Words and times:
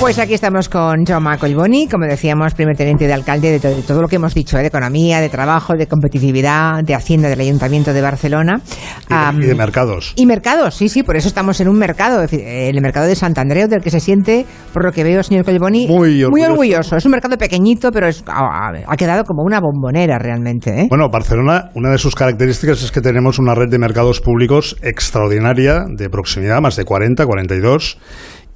Pues 0.00 0.18
aquí 0.18 0.32
estamos 0.32 0.68
con 0.70 1.04
Jaume 1.04 1.36
Collboni, 1.38 1.86
como 1.86 2.06
decíamos, 2.06 2.54
primer 2.54 2.74
teniente 2.74 3.06
de 3.06 3.12
alcalde 3.12 3.52
de, 3.52 3.60
to- 3.60 3.68
de 3.68 3.82
todo 3.82 4.00
lo 4.00 4.08
que 4.08 4.16
hemos 4.16 4.34
dicho, 4.34 4.56
¿eh? 4.56 4.62
de 4.62 4.68
economía, 4.68 5.20
de 5.20 5.28
trabajo, 5.28 5.74
de 5.74 5.86
competitividad, 5.86 6.82
de 6.82 6.94
hacienda 6.94 7.28
del 7.28 7.38
Ayuntamiento 7.40 7.92
de 7.92 8.00
Barcelona. 8.00 8.60
Y 8.64 9.08
de, 9.08 9.14
Am, 9.14 9.42
y 9.42 9.46
de 9.46 9.54
mercados. 9.54 10.14
y 10.16 10.24
mercados, 10.24 10.74
sí, 10.74 10.88
sí, 10.88 11.02
por 11.02 11.16
eso 11.16 11.28
estamos 11.28 11.60
en 11.60 11.68
un 11.68 11.78
mercado, 11.78 12.18
decir, 12.22 12.40
el 12.44 12.80
mercado 12.80 13.06
de 13.06 13.14
Sant 13.14 13.36
Andreu, 13.38 13.68
del 13.68 13.82
que 13.82 13.90
se 13.90 14.00
siente, 14.00 14.46
por 14.72 14.84
lo 14.84 14.90
que 14.90 15.04
veo, 15.04 15.22
señor 15.22 15.44
Collboni, 15.44 15.86
Muy 15.86 16.24
orgulloso. 16.24 16.50
orgulloso. 16.52 16.96
Es 16.96 17.04
un 17.04 17.10
mercado 17.12 17.36
pequeñito, 17.36 17.92
pero 17.92 18.08
es- 18.08 18.24
ha, 18.26 18.72
ha 18.86 18.96
quedado 18.96 19.24
como 19.24 19.42
una 19.44 19.60
bombonera 19.60 20.18
realmente. 20.18 20.70
¿eh? 20.80 20.86
Bueno, 20.88 21.08
Barcelona, 21.12 21.68
una 21.74 21.90
de 21.90 21.98
sus 21.98 22.14
características 22.14 22.82
es 22.82 22.90
que 22.90 23.02
tenemos 23.02 23.38
una 23.38 23.54
red 23.54 23.68
de 23.68 23.78
mercados 23.78 24.20
públicos 24.22 24.76
extraordinaria, 24.82 25.84
de 25.94 26.08
proximidad, 26.08 26.60
más 26.62 26.74
de 26.76 26.84
40, 26.84 27.26
42. 27.26 27.98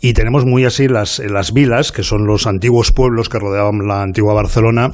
Y 0.05 0.12
tenemos 0.12 0.45
muy 0.45 0.66
así 0.66 0.86
las, 0.86 1.18
las 1.18 1.55
vilas, 1.55 1.91
que 1.91 2.02
son 2.02 2.27
los 2.27 2.47
antiguos 2.47 2.92
pueblos 2.92 3.30
que 3.30 3.38
rodeaban 3.38 3.87
la 3.88 4.02
antigua 4.02 4.34
Barcelona. 4.34 4.91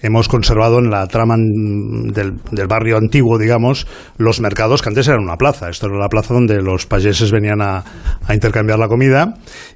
Hemos 0.00 0.26
conservado 0.26 0.78
en 0.78 0.88
la 0.88 1.06
trama 1.06 1.36
del, 1.36 2.38
del 2.50 2.66
barrio 2.66 2.96
antiguo, 2.96 3.36
digamos, 3.36 3.86
los 4.16 4.40
mercados 4.40 4.80
que 4.80 4.88
antes 4.88 5.06
eran 5.06 5.20
una 5.20 5.36
plaza. 5.36 5.68
Esto 5.68 5.88
era 5.88 5.98
la 5.98 6.08
plaza 6.08 6.32
donde 6.32 6.62
los 6.62 6.86
payeses 6.86 7.30
venían 7.30 7.60
a, 7.60 7.84
a 8.26 8.32
intercambiar 8.32 8.78
la 8.78 8.88
comida. 8.88 9.34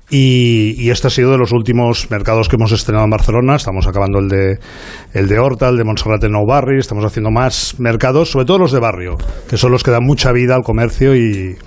Y, 0.08 0.74
y 0.78 0.88
este 0.88 1.08
ha 1.08 1.10
sido 1.10 1.32
de 1.32 1.36
los 1.36 1.52
últimos 1.52 2.10
mercados 2.10 2.48
que 2.48 2.56
hemos 2.56 2.72
estrenado 2.72 3.04
en 3.04 3.10
Barcelona. 3.10 3.56
Estamos 3.56 3.86
acabando 3.86 4.20
el 4.20 4.28
de, 4.30 4.58
el 5.12 5.28
de 5.28 5.38
Horta, 5.38 5.68
el 5.68 5.76
de 5.76 5.84
Montserrat 5.84 6.24
en 6.24 6.32
Nou 6.32 6.46
Barri. 6.46 6.78
Estamos 6.78 7.04
haciendo 7.04 7.30
más 7.30 7.78
mercados, 7.78 8.30
sobre 8.30 8.46
todo 8.46 8.56
los 8.56 8.72
de 8.72 8.80
barrio, 8.80 9.18
que 9.50 9.58
son 9.58 9.70
los 9.70 9.82
que 9.82 9.90
dan 9.90 10.04
mucha 10.04 10.32
vida 10.32 10.54
al 10.54 10.62
comercio 10.62 11.14
y, 11.14 11.58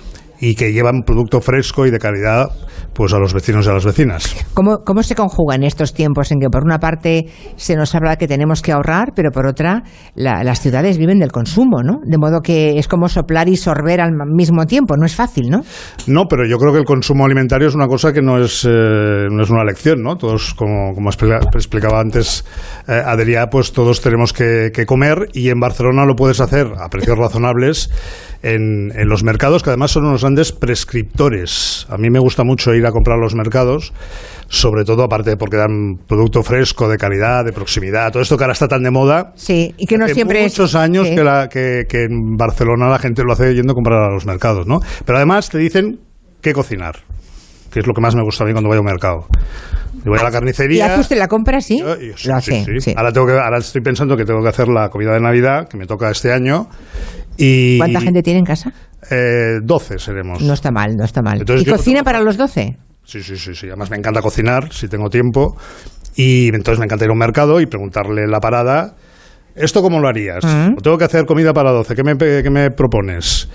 y 0.42 0.56
que 0.56 0.72
llevan 0.72 1.02
producto 1.06 1.40
fresco 1.40 1.86
y 1.86 1.92
de 1.92 2.00
calidad 2.00 2.50
pues 2.94 3.14
a 3.14 3.18
los 3.18 3.32
vecinos 3.32 3.64
y 3.64 3.70
a 3.70 3.72
las 3.74 3.84
vecinas. 3.86 4.34
¿Cómo, 4.54 4.78
¿Cómo 4.84 5.02
se 5.04 5.14
conjuga 5.14 5.54
en 5.54 5.62
estos 5.62 5.94
tiempos 5.94 6.30
en 6.32 6.40
que 6.40 6.48
por 6.50 6.64
una 6.64 6.78
parte 6.78 7.26
se 7.56 7.76
nos 7.76 7.94
habla 7.94 8.16
que 8.16 8.26
tenemos 8.26 8.60
que 8.60 8.72
ahorrar, 8.72 9.12
pero 9.14 9.30
por 9.30 9.46
otra 9.46 9.84
la- 10.16 10.42
las 10.42 10.60
ciudades 10.60 10.98
viven 10.98 11.20
del 11.20 11.30
consumo, 11.30 11.82
¿no? 11.82 12.00
De 12.04 12.18
modo 12.18 12.40
que 12.42 12.78
es 12.78 12.88
como 12.88 13.08
soplar 13.08 13.48
y 13.48 13.56
sorber 13.56 14.00
al 14.00 14.10
mismo 14.26 14.66
tiempo, 14.66 14.96
no 14.96 15.06
es 15.06 15.14
fácil, 15.14 15.48
¿no? 15.48 15.60
No, 16.08 16.24
pero 16.28 16.44
yo 16.46 16.58
creo 16.58 16.72
que 16.72 16.80
el 16.80 16.84
consumo 16.84 17.24
alimentario 17.24 17.68
es 17.68 17.74
una 17.76 17.86
cosa 17.86 18.12
que 18.12 18.20
no 18.20 18.38
es, 18.42 18.66
eh, 18.68 19.28
no 19.30 19.42
es 19.44 19.48
una 19.48 19.64
lección, 19.64 20.02
¿no? 20.02 20.16
Todos, 20.16 20.54
como, 20.54 20.92
como 20.92 21.08
expli- 21.10 21.40
explicaba 21.54 22.00
antes 22.00 22.44
eh, 22.88 23.00
Adrià, 23.06 23.48
pues 23.48 23.72
todos 23.72 24.00
tenemos 24.02 24.32
que, 24.32 24.70
que 24.74 24.86
comer 24.86 25.28
y 25.32 25.50
en 25.50 25.60
Barcelona 25.60 26.04
lo 26.04 26.14
puedes 26.16 26.40
hacer 26.40 26.66
a 26.78 26.88
precios 26.88 27.16
razonables 27.16 27.90
en, 28.42 28.90
en 28.94 29.08
los 29.08 29.22
mercados, 29.24 29.62
que 29.62 29.70
además 29.70 29.90
son 29.92 30.04
unos 30.06 30.22
grandes 30.22 30.52
prescriptores. 30.52 31.86
A 31.88 31.96
mí 31.96 32.10
me 32.10 32.18
gusta 32.18 32.44
mucho 32.44 32.74
ir 32.74 32.84
a 32.86 32.90
comprar 32.92 33.18
a 33.18 33.20
los 33.20 33.34
mercados, 33.34 33.92
sobre 34.48 34.84
todo 34.84 35.02
aparte 35.04 35.36
porque 35.36 35.56
dan 35.56 35.96
producto 36.06 36.42
fresco, 36.42 36.88
de 36.88 36.96
calidad, 36.96 37.44
de 37.44 37.52
proximidad, 37.52 38.10
todo 38.12 38.22
esto 38.22 38.36
que 38.36 38.44
ahora 38.44 38.52
está 38.52 38.68
tan 38.68 38.82
de 38.82 38.90
moda. 38.90 39.32
Sí, 39.36 39.74
y 39.78 39.86
que 39.86 39.96
no 39.98 40.08
siempre 40.08 40.44
es- 40.44 40.52
muchos 40.52 40.74
años 40.74 41.08
sí. 41.08 41.14
que, 41.14 41.24
la- 41.24 41.48
que- 41.48 41.84
que 41.88 42.04
en 42.04 42.36
Barcelona 42.36 42.88
la 42.88 42.98
gente 42.98 43.22
lo 43.24 43.32
hace 43.32 43.54
yendo 43.54 43.72
a 43.72 43.74
comprar 43.74 44.02
a 44.02 44.10
los 44.12 44.26
mercados, 44.26 44.66
¿no? 44.66 44.80
Pero 45.04 45.16
además 45.18 45.48
te 45.48 45.58
dicen 45.58 46.00
qué 46.40 46.52
cocinar, 46.52 46.96
que 47.72 47.80
es 47.80 47.86
lo 47.86 47.94
que 47.94 48.00
más 48.00 48.14
me 48.14 48.22
gusta 48.22 48.44
a 48.44 48.46
mí 48.46 48.52
cuando 48.52 48.68
voy 48.68 48.76
a 48.78 48.80
un 48.80 48.86
mercado. 48.86 49.26
Yo 50.04 50.10
voy 50.10 50.18
a 50.18 50.24
la 50.24 50.30
¿Y 50.30 50.32
carnicería. 50.32 50.86
hace 50.86 51.00
usted 51.00 51.16
la 51.18 51.28
compra, 51.28 51.60
sí? 51.60 51.78
yo- 51.78 51.96
yo- 52.00 52.16
sí, 52.16 52.28
Lo 52.28 52.40
sí, 52.40 52.52
hace, 52.52 52.64
sí. 52.64 52.80
sí. 52.80 52.94
Ahora, 52.96 53.12
tengo 53.12 53.26
que, 53.26 53.34
ahora 53.34 53.58
estoy 53.58 53.82
pensando 53.82 54.16
que 54.16 54.24
tengo 54.24 54.42
que 54.42 54.48
hacer 54.48 54.66
la 54.66 54.88
comida 54.88 55.12
de 55.12 55.20
Navidad, 55.20 55.68
que 55.68 55.76
me 55.76 55.86
toca 55.86 56.10
este 56.10 56.32
año. 56.32 56.68
Y, 57.36 57.78
¿Cuánta 57.78 58.00
gente 58.00 58.22
tiene 58.22 58.40
en 58.40 58.44
casa? 58.44 58.72
Eh, 59.10 59.58
12 59.62 59.98
seremos. 59.98 60.40
No 60.42 60.52
está 60.54 60.70
mal, 60.70 60.96
no 60.96 61.04
está 61.04 61.22
mal. 61.22 61.40
Entonces 61.40 61.66
¿Y 61.66 61.70
cocina 61.70 61.96
tengo- 61.98 62.04
para 62.04 62.20
los 62.20 62.36
12? 62.36 62.76
Sí, 63.04 63.22
sí, 63.22 63.36
sí, 63.36 63.54
sí. 63.54 63.66
Además 63.66 63.90
me 63.90 63.96
encanta 63.96 64.22
cocinar, 64.22 64.72
si 64.72 64.88
tengo 64.88 65.10
tiempo. 65.10 65.56
Y 66.14 66.48
entonces 66.48 66.78
me 66.78 66.84
encanta 66.84 67.04
ir 67.04 67.10
a 67.10 67.12
un 67.12 67.18
mercado 67.18 67.60
y 67.60 67.66
preguntarle 67.66 68.26
la 68.28 68.38
parada, 68.40 68.94
¿esto 69.54 69.82
cómo 69.82 69.98
lo 69.98 70.08
harías? 70.08 70.44
Mm. 70.44 70.74
O 70.78 70.80
tengo 70.80 70.98
que 70.98 71.04
hacer 71.04 71.26
comida 71.26 71.52
para 71.52 71.70
12, 71.72 71.94
¿qué 71.94 72.04
me, 72.04 72.16
qué 72.16 72.50
me 72.50 72.70
propones? 72.70 73.48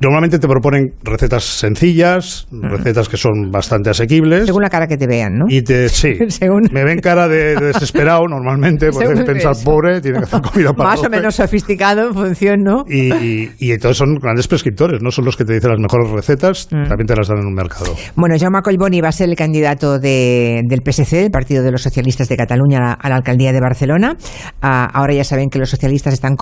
Normalmente 0.00 0.38
te 0.38 0.46
proponen 0.48 0.94
recetas 1.02 1.44
sencillas, 1.44 2.46
recetas 2.50 3.08
que 3.08 3.16
son 3.16 3.50
bastante 3.50 3.90
asequibles. 3.90 4.46
Según 4.46 4.62
la 4.62 4.68
cara 4.70 4.86
que 4.86 4.96
te 4.96 5.06
vean, 5.06 5.34
¿no? 5.38 5.46
Y 5.48 5.62
te, 5.62 5.88
sí, 5.88 6.14
Según- 6.28 6.68
me 6.72 6.84
ven 6.84 6.98
cara 7.00 7.28
de, 7.28 7.56
de 7.56 7.66
desesperado 7.72 8.26
normalmente, 8.28 8.90
porque 8.90 9.24
pensar, 9.24 9.54
pobre, 9.64 10.00
tiene 10.00 10.18
que 10.18 10.24
hacer 10.24 10.40
comida 10.42 10.72
para 10.72 10.90
Más 10.90 10.98
o 11.00 11.02
12. 11.04 11.16
menos 11.16 11.34
sofisticado 11.36 12.08
en 12.08 12.14
función, 12.14 12.60
¿no? 12.62 12.84
Y, 12.88 13.12
y, 13.14 13.50
y 13.58 13.72
entonces 13.72 13.96
son 13.98 14.14
grandes 14.16 14.46
prescriptores, 14.48 15.00
no 15.02 15.10
son 15.10 15.24
los 15.24 15.36
que 15.36 15.44
te 15.44 15.54
dicen 15.54 15.70
las 15.70 15.80
mejores 15.80 16.10
recetas, 16.10 16.68
Mm. 16.70 16.88
también 16.88 17.06
te 17.06 17.14
las 17.16 17.28
dan 17.28 17.38
en 17.38 17.46
un 17.46 17.54
mercado. 17.54 17.94
Bueno, 18.16 18.34
Jaume 18.38 18.60
Collboni 18.62 19.00
va 19.00 19.08
a 19.08 19.12
ser 19.12 19.28
el 19.28 19.36
candidato 19.36 19.98
de- 19.98 20.62
del 20.68 20.80
PSC, 20.84 21.16
del 21.22 21.30
Partido 21.30 21.62
de 21.62 21.70
los 21.72 21.82
Socialistas 21.82 22.28
de 22.28 22.36
Cataluña, 22.36 22.78
a 22.78 22.80
la, 22.82 22.92
a 22.92 23.08
la 23.08 23.16
alcaldía 23.16 23.52
de 23.52 23.60
Barcelona. 23.60 24.16
Ah, 24.62 24.88
ahora 24.92 25.14
ya 25.14 25.24
saben 25.24 25.48
que 25.48 25.58
los 25.58 25.70
socialistas 25.70 26.12
están 26.14 26.34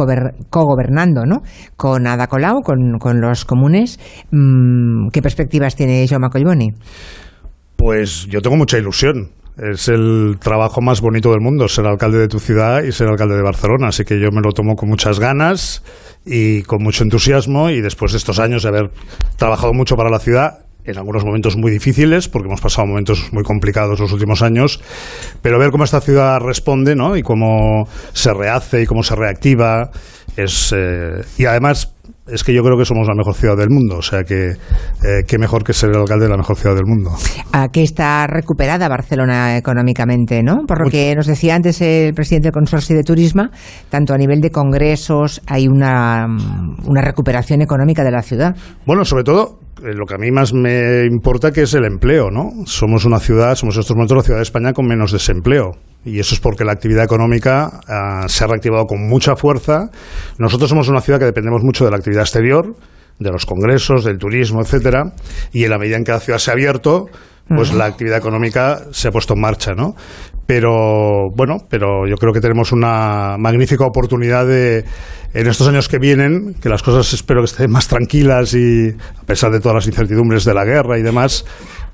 cogobernando, 0.50 1.24
¿no? 1.26 1.42
Con 1.76 2.06
Ada 2.06 2.26
Colau, 2.26 2.60
con, 2.62 2.98
con 2.98 3.20
los 3.20 3.43
comunes. 3.44 3.98
Mm, 4.30 5.08
¿Qué 5.12 5.22
perspectivas 5.22 5.76
tiene 5.76 6.06
Jaume 6.08 6.28
Collboni? 6.30 6.72
Pues 7.76 8.26
yo 8.28 8.40
tengo 8.40 8.56
mucha 8.56 8.78
ilusión. 8.78 9.30
Es 9.56 9.88
el 9.88 10.36
trabajo 10.40 10.80
más 10.80 11.00
bonito 11.00 11.30
del 11.30 11.40
mundo, 11.40 11.68
ser 11.68 11.86
alcalde 11.86 12.18
de 12.18 12.28
tu 12.28 12.40
ciudad 12.40 12.82
y 12.82 12.90
ser 12.90 13.08
alcalde 13.08 13.36
de 13.36 13.42
Barcelona. 13.42 13.88
Así 13.88 14.04
que 14.04 14.18
yo 14.20 14.30
me 14.32 14.40
lo 14.40 14.52
tomo 14.52 14.74
con 14.74 14.88
muchas 14.88 15.20
ganas 15.20 15.84
y 16.26 16.62
con 16.62 16.82
mucho 16.82 17.04
entusiasmo. 17.04 17.70
Y 17.70 17.80
después 17.80 18.12
de 18.12 18.18
estos 18.18 18.40
años 18.40 18.64
de 18.64 18.70
haber 18.70 18.90
trabajado 19.36 19.72
mucho 19.72 19.94
para 19.94 20.10
la 20.10 20.18
ciudad, 20.18 20.64
en 20.84 20.98
algunos 20.98 21.24
momentos 21.24 21.56
muy 21.56 21.70
difíciles, 21.70 22.28
porque 22.28 22.48
hemos 22.48 22.60
pasado 22.60 22.86
momentos 22.86 23.32
muy 23.32 23.42
complicados 23.42 24.00
los 24.00 24.12
últimos 24.12 24.42
años, 24.42 24.80
pero 25.40 25.58
ver 25.58 25.70
cómo 25.70 25.84
esta 25.84 26.00
ciudad 26.00 26.40
responde, 26.40 26.94
¿no? 26.94 27.16
Y 27.16 27.22
cómo 27.22 27.88
se 28.12 28.34
rehace 28.34 28.82
y 28.82 28.86
cómo 28.86 29.02
se 29.02 29.14
reactiva. 29.14 29.90
Es, 30.36 30.74
eh, 30.76 31.22
y 31.38 31.44
además 31.46 31.93
es 32.26 32.42
que 32.42 32.54
yo 32.54 32.62
creo 32.62 32.78
que 32.78 32.84
somos 32.84 33.06
la 33.06 33.14
mejor 33.14 33.34
ciudad 33.34 33.56
del 33.56 33.70
mundo. 33.70 33.98
O 33.98 34.02
sea 34.02 34.24
que 34.24 34.50
eh, 34.50 35.24
qué 35.26 35.38
mejor 35.38 35.62
que 35.62 35.72
ser 35.72 35.90
el 35.90 35.96
alcalde 35.96 36.24
de 36.24 36.30
la 36.30 36.36
mejor 36.36 36.56
ciudad 36.56 36.74
del 36.74 36.86
mundo. 36.86 37.10
Que 37.72 37.82
está 37.82 38.26
recuperada 38.26 38.88
Barcelona 38.88 39.56
económicamente, 39.56 40.42
¿no? 40.42 40.64
Por 40.66 40.84
lo 40.84 40.90
que 40.90 41.14
nos 41.14 41.26
decía 41.26 41.54
antes 41.54 41.80
el 41.80 42.14
presidente 42.14 42.46
del 42.48 42.52
Consorcio 42.52 42.96
de 42.96 43.02
Turismo, 43.02 43.48
tanto 43.90 44.14
a 44.14 44.18
nivel 44.18 44.40
de 44.40 44.50
congresos 44.50 45.40
hay 45.46 45.68
una, 45.68 46.26
mm, 46.26 46.88
una 46.88 47.02
recuperación 47.02 47.62
económica 47.62 48.02
de 48.02 48.10
la 48.10 48.22
ciudad. 48.22 48.56
Bueno, 48.86 49.04
sobre 49.04 49.24
todo, 49.24 49.58
eh, 49.82 49.92
lo 49.94 50.06
que 50.06 50.14
a 50.14 50.18
mí 50.18 50.30
más 50.30 50.52
me 50.54 51.04
importa 51.04 51.52
que 51.52 51.62
es 51.62 51.74
el 51.74 51.84
empleo, 51.84 52.30
¿no? 52.30 52.50
Somos 52.66 53.04
una 53.04 53.18
ciudad, 53.18 53.54
somos 53.54 53.76
en 53.76 53.80
estos 53.80 53.96
momentos 53.96 54.16
la 54.16 54.22
ciudad 54.22 54.38
de 54.38 54.44
España 54.44 54.72
con 54.72 54.86
menos 54.86 55.12
desempleo. 55.12 55.72
Y 56.04 56.18
eso 56.18 56.34
es 56.34 56.40
porque 56.40 56.64
la 56.64 56.72
actividad 56.72 57.04
económica 57.04 57.80
ah, 57.88 58.26
se 58.28 58.44
ha 58.44 58.46
reactivado 58.46 58.84
con 58.84 59.06
mucha 59.06 59.36
fuerza. 59.36 59.90
Nosotros 60.38 60.68
somos 60.68 60.88
una 60.88 61.00
ciudad 61.00 61.18
que 61.18 61.24
dependemos 61.24 61.62
mucho 61.62 61.84
de 61.84 61.90
la 61.90 61.96
actividad 61.96 62.22
exterior, 62.22 62.74
de 63.18 63.30
los 63.30 63.46
congresos, 63.46 64.04
del 64.04 64.18
turismo, 64.18 64.60
etcétera. 64.60 65.12
Y 65.52 65.64
en 65.64 65.70
la 65.70 65.78
medida 65.78 65.96
en 65.96 66.04
que 66.04 66.12
la 66.12 66.20
ciudad 66.20 66.38
se 66.38 66.50
ha 66.50 66.54
abierto, 66.54 67.06
pues 67.48 67.74
la 67.74 67.84
actividad 67.84 68.18
económica 68.18 68.84
se 68.90 69.08
ha 69.08 69.10
puesto 69.10 69.34
en 69.34 69.40
marcha, 69.40 69.72
¿no? 69.74 69.94
Pero 70.46 71.30
bueno, 71.34 71.58
pero 71.68 72.06
yo 72.08 72.16
creo 72.16 72.32
que 72.32 72.40
tenemos 72.40 72.72
una 72.72 73.36
magnífica 73.38 73.84
oportunidad 73.84 74.46
de 74.46 74.84
en 75.32 75.46
estos 75.46 75.66
años 75.68 75.88
que 75.88 75.98
vienen, 75.98 76.54
que 76.60 76.68
las 76.68 76.82
cosas 76.82 77.12
espero 77.12 77.40
que 77.40 77.46
estén 77.46 77.70
más 77.70 77.88
tranquilas 77.88 78.54
y 78.54 78.90
a 78.90 79.26
pesar 79.26 79.50
de 79.50 79.60
todas 79.60 79.74
las 79.74 79.86
incertidumbres 79.86 80.44
de 80.44 80.54
la 80.54 80.64
guerra 80.64 80.98
y 80.98 81.02
demás, 81.02 81.44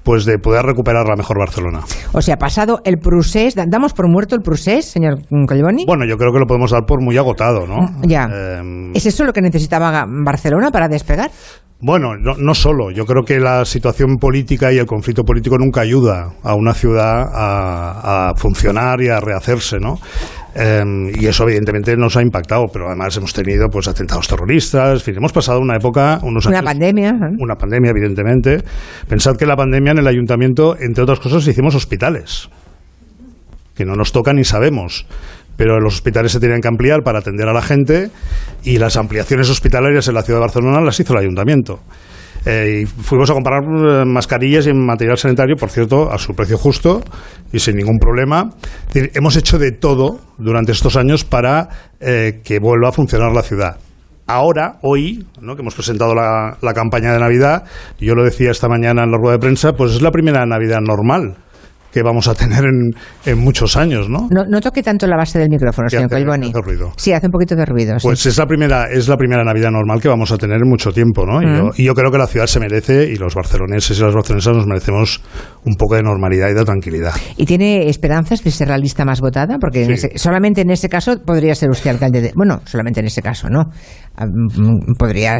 pues 0.02 0.24
de 0.24 0.38
poder 0.38 0.64
recuperar 0.64 1.06
la 1.08 1.16
mejor 1.16 1.38
Barcelona. 1.38 1.80
O 2.12 2.20
sea, 2.22 2.36
pasado 2.36 2.80
el 2.84 2.98
Prusés, 2.98 3.54
¿da- 3.54 3.66
¿damos 3.68 3.92
por 3.92 4.08
muerto 4.08 4.34
el 4.34 4.42
Prusés, 4.42 4.86
señor 4.86 5.18
Collboni? 5.46 5.84
Bueno, 5.86 6.04
yo 6.06 6.16
creo 6.16 6.32
que 6.32 6.38
lo 6.38 6.46
podemos 6.46 6.70
dar 6.70 6.84
por 6.86 7.02
muy 7.02 7.16
agotado, 7.18 7.66
¿no? 7.66 7.88
ya. 8.02 8.28
Eh, 8.32 8.90
¿Es 8.94 9.06
eso 9.06 9.24
lo 9.24 9.32
que 9.32 9.40
necesitaba 9.42 10.04
Barcelona 10.08 10.70
para 10.70 10.88
despegar? 10.88 11.30
Bueno, 11.82 12.14
no, 12.18 12.34
no 12.36 12.54
solo. 12.54 12.90
Yo 12.90 13.06
creo 13.06 13.22
que 13.24 13.40
la 13.40 13.64
situación 13.64 14.16
política 14.18 14.70
y 14.70 14.76
el 14.78 14.84
conflicto 14.84 15.24
político 15.24 15.56
nunca 15.56 15.80
ayuda 15.80 16.28
a 16.42 16.54
una 16.54 16.74
ciudad 16.74 17.22
a, 17.32 18.28
a 18.30 18.34
funcionar 18.36 19.00
y 19.00 19.08
a 19.08 19.18
rehacerse, 19.20 19.78
¿no? 19.80 19.98
Eh, 20.54 20.82
y 21.14 21.26
eso 21.26 21.44
evidentemente 21.44 21.96
nos 21.96 22.16
ha 22.16 22.22
impactado, 22.22 22.66
pero 22.72 22.88
además 22.88 23.16
hemos 23.16 23.32
tenido 23.32 23.68
pues 23.68 23.86
atentados 23.88 24.26
terroristas, 24.26 24.94
en 24.94 25.00
fin, 25.00 25.14
hemos 25.18 25.32
pasado 25.32 25.60
una 25.60 25.76
época, 25.76 26.18
unos 26.22 26.46
Una 26.46 26.58
años, 26.58 26.70
pandemia. 26.70 27.10
¿eh? 27.10 27.36
una 27.38 27.54
pandemia 27.54 27.90
evidentemente. 27.90 28.62
Pensad 29.08 29.36
que 29.36 29.46
la 29.46 29.56
pandemia 29.56 29.92
en 29.92 29.98
el 29.98 30.06
ayuntamiento, 30.06 30.76
entre 30.78 31.04
otras 31.04 31.20
cosas, 31.20 31.46
hicimos 31.46 31.74
hospitales, 31.74 32.48
que 33.74 33.84
no 33.84 33.94
nos 33.94 34.12
toca 34.12 34.32
ni 34.32 34.44
sabemos. 34.44 35.06
Pero 35.56 35.78
los 35.78 35.94
hospitales 35.94 36.32
se 36.32 36.40
tenían 36.40 36.60
que 36.62 36.68
ampliar 36.68 37.02
para 37.02 37.18
atender 37.18 37.46
a 37.46 37.52
la 37.52 37.60
gente 37.60 38.10
y 38.64 38.78
las 38.78 38.96
ampliaciones 38.96 39.50
hospitalarias 39.50 40.08
en 40.08 40.14
la 40.14 40.22
ciudad 40.22 40.38
de 40.38 40.46
Barcelona 40.46 40.80
las 40.80 40.98
hizo 40.98 41.12
el 41.12 41.18
ayuntamiento. 41.18 41.80
Eh, 42.46 42.82
y 42.82 42.86
fuimos 42.86 43.30
a 43.30 43.34
comprar 43.34 43.62
eh, 43.62 44.04
mascarillas 44.06 44.66
y 44.66 44.72
material 44.72 45.18
sanitario, 45.18 45.56
por 45.56 45.70
cierto, 45.70 46.10
a 46.10 46.18
su 46.18 46.34
precio 46.34 46.56
justo 46.56 47.02
y 47.52 47.58
sin 47.58 47.76
ningún 47.76 47.98
problema. 47.98 48.50
Hemos 48.94 49.36
hecho 49.36 49.58
de 49.58 49.72
todo 49.72 50.20
durante 50.38 50.72
estos 50.72 50.96
años 50.96 51.24
para 51.24 51.68
eh, 52.00 52.40
que 52.42 52.58
vuelva 52.58 52.88
a 52.88 52.92
funcionar 52.92 53.32
la 53.32 53.42
ciudad. 53.42 53.78
Ahora, 54.26 54.78
hoy, 54.82 55.26
¿no? 55.40 55.56
que 55.56 55.62
hemos 55.62 55.74
presentado 55.74 56.14
la, 56.14 56.56
la 56.62 56.72
campaña 56.72 57.12
de 57.12 57.18
Navidad, 57.18 57.64
yo 57.98 58.14
lo 58.14 58.24
decía 58.24 58.52
esta 58.52 58.68
mañana 58.68 59.02
en 59.02 59.10
la 59.10 59.18
rueda 59.18 59.32
de 59.32 59.40
prensa, 59.40 59.72
pues 59.72 59.92
es 59.92 60.02
la 60.02 60.12
primera 60.12 60.46
Navidad 60.46 60.80
normal 60.80 61.36
que 61.92 62.02
vamos 62.02 62.28
a 62.28 62.34
tener 62.34 62.64
en, 62.64 63.38
muchos 63.38 63.76
años, 63.76 64.08
¿no? 64.08 64.28
¿no? 64.30 64.60
toque 64.60 64.82
tanto 64.82 65.06
la 65.06 65.16
base 65.16 65.38
del 65.38 65.48
micrófono, 65.48 65.88
señor 65.88 66.10
Colboni. 66.10 66.52
Sí, 66.96 67.12
hace 67.12 67.26
un 67.26 67.32
poquito 67.32 67.56
de 67.56 67.64
ruido. 67.64 67.96
Pues 68.02 68.26
es 68.26 68.38
la 68.38 68.46
primera 68.46 68.90
es 68.90 69.08
la 69.08 69.16
primera 69.16 69.44
Navidad 69.44 69.70
normal 69.70 70.00
que 70.00 70.08
vamos 70.08 70.30
a 70.32 70.38
tener 70.38 70.58
en 70.62 70.68
mucho 70.68 70.92
tiempo, 70.92 71.24
¿no? 71.26 71.40
Mm. 71.40 71.70
Y, 71.76 71.84
yo, 71.84 71.94
creo 71.94 72.10
que 72.10 72.18
la 72.18 72.26
ciudad 72.26 72.46
se 72.46 72.60
merece 72.60 73.10
y 73.10 73.16
los 73.16 73.34
barceloneses 73.34 73.98
y 73.98 74.02
las 74.02 74.14
barcelonesas 74.14 74.56
nos 74.56 74.66
merecemos 74.66 75.20
un 75.64 75.74
poco 75.74 75.96
de 75.96 76.02
normalidad 76.02 76.48
y 76.50 76.54
de 76.54 76.64
tranquilidad. 76.64 77.12
¿Y 77.36 77.46
tiene 77.46 77.88
esperanzas 77.88 78.42
de 78.44 78.50
ser 78.50 78.68
la 78.68 78.78
lista 78.78 79.04
más 79.04 79.20
votada? 79.20 79.58
Porque 79.58 79.96
solamente 80.16 80.60
en 80.62 80.70
ese 80.70 80.88
caso 80.88 81.20
podría 81.24 81.54
ser 81.54 81.70
usted 81.70 81.90
alcalde 81.90 82.20
de... 82.20 82.32
Bueno, 82.34 82.60
solamente 82.64 83.00
en 83.00 83.06
ese 83.06 83.22
caso, 83.22 83.48
¿no? 83.48 83.70
Ah, 84.16 84.26
mm, 84.26 84.94
podría 84.98 85.38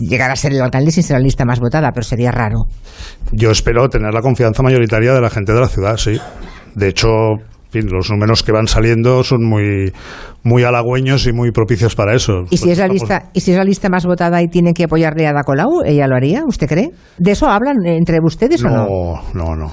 llegar 0.00 0.30
a 0.30 0.36
ser 0.36 0.52
el 0.52 0.62
alcalde 0.62 0.90
sin 0.90 1.02
ser 1.02 1.18
la 1.18 1.22
lista 1.22 1.44
más 1.44 1.60
votada, 1.60 1.90
pero 1.92 2.04
sería 2.04 2.30
raro. 2.30 2.66
Yo 3.32 3.50
espero 3.50 3.88
tener 3.88 4.12
la 4.14 4.20
confianza 4.20 4.62
mayoritaria 4.62 5.12
de 5.12 5.20
la 5.20 5.30
gente 5.30 5.52
de 5.52 5.60
la 5.60 5.68
ciudad, 5.68 5.96
sí. 5.96 6.18
De 6.74 6.88
hecho, 6.88 7.08
los 7.72 8.10
números 8.10 8.42
que 8.42 8.52
van 8.52 8.66
saliendo 8.66 9.22
son 9.24 9.44
muy, 9.44 9.92
muy 10.42 10.62
halagüeños 10.62 11.26
y 11.26 11.32
muy 11.32 11.50
propicios 11.50 11.94
para 11.94 12.14
eso. 12.14 12.44
¿Y 12.50 12.56
si, 12.56 12.70
es 12.70 12.78
la 12.78 12.88
lista, 12.88 13.24
¿Y 13.32 13.40
si 13.40 13.52
es 13.52 13.56
la 13.56 13.64
lista 13.64 13.88
más 13.88 14.06
votada 14.06 14.40
y 14.42 14.48
tiene 14.48 14.72
que 14.72 14.84
apoyarle 14.84 15.26
a 15.26 15.32
Da 15.32 15.42
Colau, 15.42 15.82
ella 15.84 16.06
lo 16.06 16.16
haría? 16.16 16.44
¿Usted 16.46 16.66
cree? 16.66 16.90
¿De 17.18 17.32
eso 17.32 17.48
hablan 17.48 17.84
entre 17.84 18.18
ustedes 18.22 18.62
o 18.64 18.68
no? 18.68 18.86
No, 19.34 19.54
no, 19.54 19.56
no. 19.56 19.72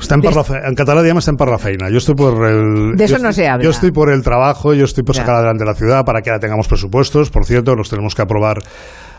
Está 0.00 0.14
en, 0.14 0.22
en 0.24 0.74
catalán 0.74 1.18
está 1.18 1.30
en 1.30 1.36
parrafeina. 1.36 1.90
Yo 1.90 1.98
estoy 1.98 2.14
por 2.14 2.46
el... 2.46 2.96
De 2.96 3.04
eso 3.04 3.18
no 3.18 3.32
se 3.32 3.48
habla. 3.48 3.64
Yo 3.64 3.70
estoy 3.70 3.90
por 3.90 4.10
el 4.10 4.22
trabajo, 4.22 4.74
yo 4.74 4.84
estoy 4.84 5.04
por 5.04 5.16
sacar 5.16 5.36
adelante 5.36 5.64
la 5.64 5.74
ciudad 5.74 6.04
para 6.04 6.22
que 6.22 6.30
ahora 6.30 6.40
tengamos 6.40 6.68
presupuestos. 6.68 7.30
Por 7.30 7.44
cierto, 7.44 7.74
los 7.74 7.90
tenemos 7.90 8.14
que 8.14 8.22
aprobar 8.22 8.58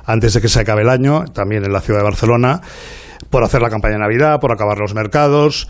antes 0.05 0.33
de 0.33 0.41
que 0.41 0.47
se 0.47 0.59
acabe 0.59 0.83
el 0.83 0.89
año, 0.89 1.25
también 1.33 1.65
en 1.65 1.73
la 1.73 1.81
ciudad 1.81 1.99
de 1.99 2.05
Barcelona, 2.05 2.61
por 3.29 3.43
hacer 3.43 3.61
la 3.61 3.69
campaña 3.69 3.95
de 3.95 4.01
Navidad, 4.01 4.39
por 4.39 4.51
acabar 4.51 4.77
los 4.77 4.93
mercados 4.93 5.67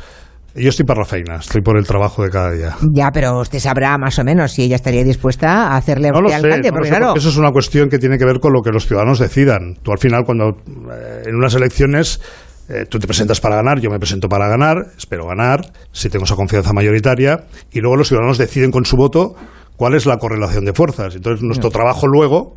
yo 0.56 0.70
estoy 0.70 0.86
para 0.86 1.02
la 1.02 1.06
feina, 1.06 1.36
estoy 1.36 1.62
por 1.62 1.78
el 1.78 1.86
trabajo 1.86 2.24
de 2.24 2.30
cada 2.30 2.52
día. 2.52 2.78
Ya, 2.94 3.12
pero 3.12 3.42
usted 3.42 3.60
sabrá 3.60 3.98
más 3.98 4.18
o 4.20 4.24
menos 4.24 4.54
si 4.54 4.64
ella 4.64 4.78
estaría 4.78 5.04
dispuesta 5.04 5.68
a 5.68 5.76
hacerle 5.76 6.12
no 6.12 6.22
lo 6.22 6.34
alcalde, 6.34 6.72
porque, 6.72 6.90
claro. 6.90 7.14
eso 7.16 7.28
es 7.28 7.36
una 7.36 7.52
cuestión 7.52 7.90
que 7.90 8.00
tiene 8.00 8.18
que 8.18 8.26
ver 8.26 8.40
con 8.40 8.54
lo 8.54 8.62
que 8.62 8.72
los 8.72 8.88
ciudadanos 8.88 9.20
decidan. 9.20 9.76
Tú 9.84 9.92
al 9.92 10.00
final, 10.00 10.24
cuando 10.24 10.52
eh, 10.52 11.24
en 11.26 11.36
unas 11.36 11.54
elecciones 11.56 12.22
eh, 12.70 12.86
tú 12.90 13.00
te 13.00 13.08
presentas 13.08 13.42
para 13.42 13.58
ganar, 13.58 13.82
yo 13.82 13.90
me 13.90 14.00
presento 14.00 14.30
para 14.30 14.48
ganar, 14.48 14.78
espero 14.98 15.28
ganar, 15.28 15.60
si 15.92 16.10
tengo 16.10 16.24
esa 16.24 16.36
confianza 16.36 16.72
mayoritaria, 16.72 17.46
y 17.72 17.82
luego 17.82 17.98
los 17.98 18.08
ciudadanos 18.08 18.38
deciden 18.38 18.72
con 18.72 18.86
su 18.86 18.96
voto 18.96 19.36
cuál 19.76 19.94
es 19.94 20.06
la 20.06 20.18
correlación 20.18 20.64
de 20.64 20.74
fuerzas. 20.74 21.16
Entonces, 21.16 21.44
nuestro 21.44 21.70
trabajo 21.70 22.08
luego 22.08 22.56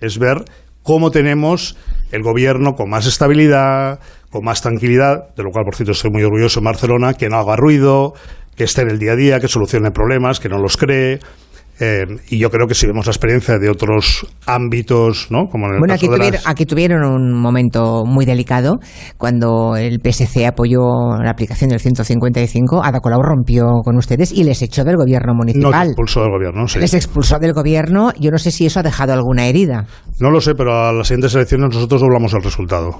es 0.00 0.18
ver 0.18 0.44
cómo 0.82 1.10
tenemos 1.10 1.76
el 2.10 2.22
gobierno 2.22 2.74
con 2.74 2.88
más 2.88 3.06
estabilidad, 3.06 4.00
con 4.34 4.44
más 4.44 4.60
tranquilidad, 4.60 5.32
de 5.36 5.44
lo 5.44 5.50
cual, 5.50 5.64
por 5.64 5.76
cierto, 5.76 5.92
estoy 5.92 6.10
muy 6.10 6.24
orgulloso 6.24 6.58
en 6.58 6.64
Barcelona, 6.64 7.14
que 7.14 7.28
no 7.28 7.36
haga 7.36 7.54
ruido, 7.54 8.14
que 8.56 8.64
esté 8.64 8.82
en 8.82 8.90
el 8.90 8.98
día 8.98 9.12
a 9.12 9.14
día, 9.14 9.38
que 9.38 9.46
solucione 9.46 9.92
problemas, 9.92 10.40
que 10.40 10.48
no 10.48 10.58
los 10.58 10.76
cree, 10.76 11.20
eh, 11.78 12.04
y 12.30 12.38
yo 12.38 12.50
creo 12.50 12.66
que 12.66 12.74
si 12.74 12.88
vemos 12.88 13.06
la 13.06 13.10
experiencia 13.10 13.58
de 13.58 13.70
otros 13.70 14.26
ámbitos, 14.44 15.28
¿no? 15.30 15.46
Como 15.46 15.66
en 15.66 15.74
el 15.74 15.78
bueno, 15.78 15.94
aquí, 15.94 16.08
tuvieron, 16.08 16.40
aquí 16.44 16.66
tuvieron 16.66 17.04
un 17.04 17.32
momento 17.32 18.02
muy 18.04 18.24
delicado 18.24 18.78
cuando 19.18 19.76
el 19.76 20.00
PSC 20.00 20.46
apoyó 20.46 20.80
la 21.22 21.30
aplicación 21.30 21.70
del 21.70 21.78
155. 21.78 22.82
Ada 22.82 22.98
Colau 22.98 23.22
rompió 23.22 23.66
con 23.84 23.96
ustedes 23.96 24.32
y 24.32 24.42
les 24.42 24.62
echó 24.62 24.82
del 24.82 24.96
gobierno 24.96 25.32
municipal. 25.32 25.86
No, 25.86 25.92
expulsó 25.92 26.22
del 26.22 26.30
gobierno, 26.30 26.66
sí. 26.66 26.80
Les 26.80 26.94
expulsó 26.94 27.38
del 27.38 27.52
gobierno. 27.52 28.10
Yo 28.18 28.32
no 28.32 28.38
sé 28.38 28.50
si 28.50 28.66
eso 28.66 28.80
ha 28.80 28.82
dejado 28.82 29.12
alguna 29.12 29.46
herida. 29.46 29.86
No 30.18 30.30
lo 30.30 30.40
sé, 30.40 30.56
pero 30.56 30.76
a 30.76 30.92
las 30.92 31.06
siguientes 31.06 31.36
elecciones 31.36 31.74
nosotros 31.74 32.00
doblamos 32.00 32.34
el 32.34 32.42
resultado. 32.42 32.98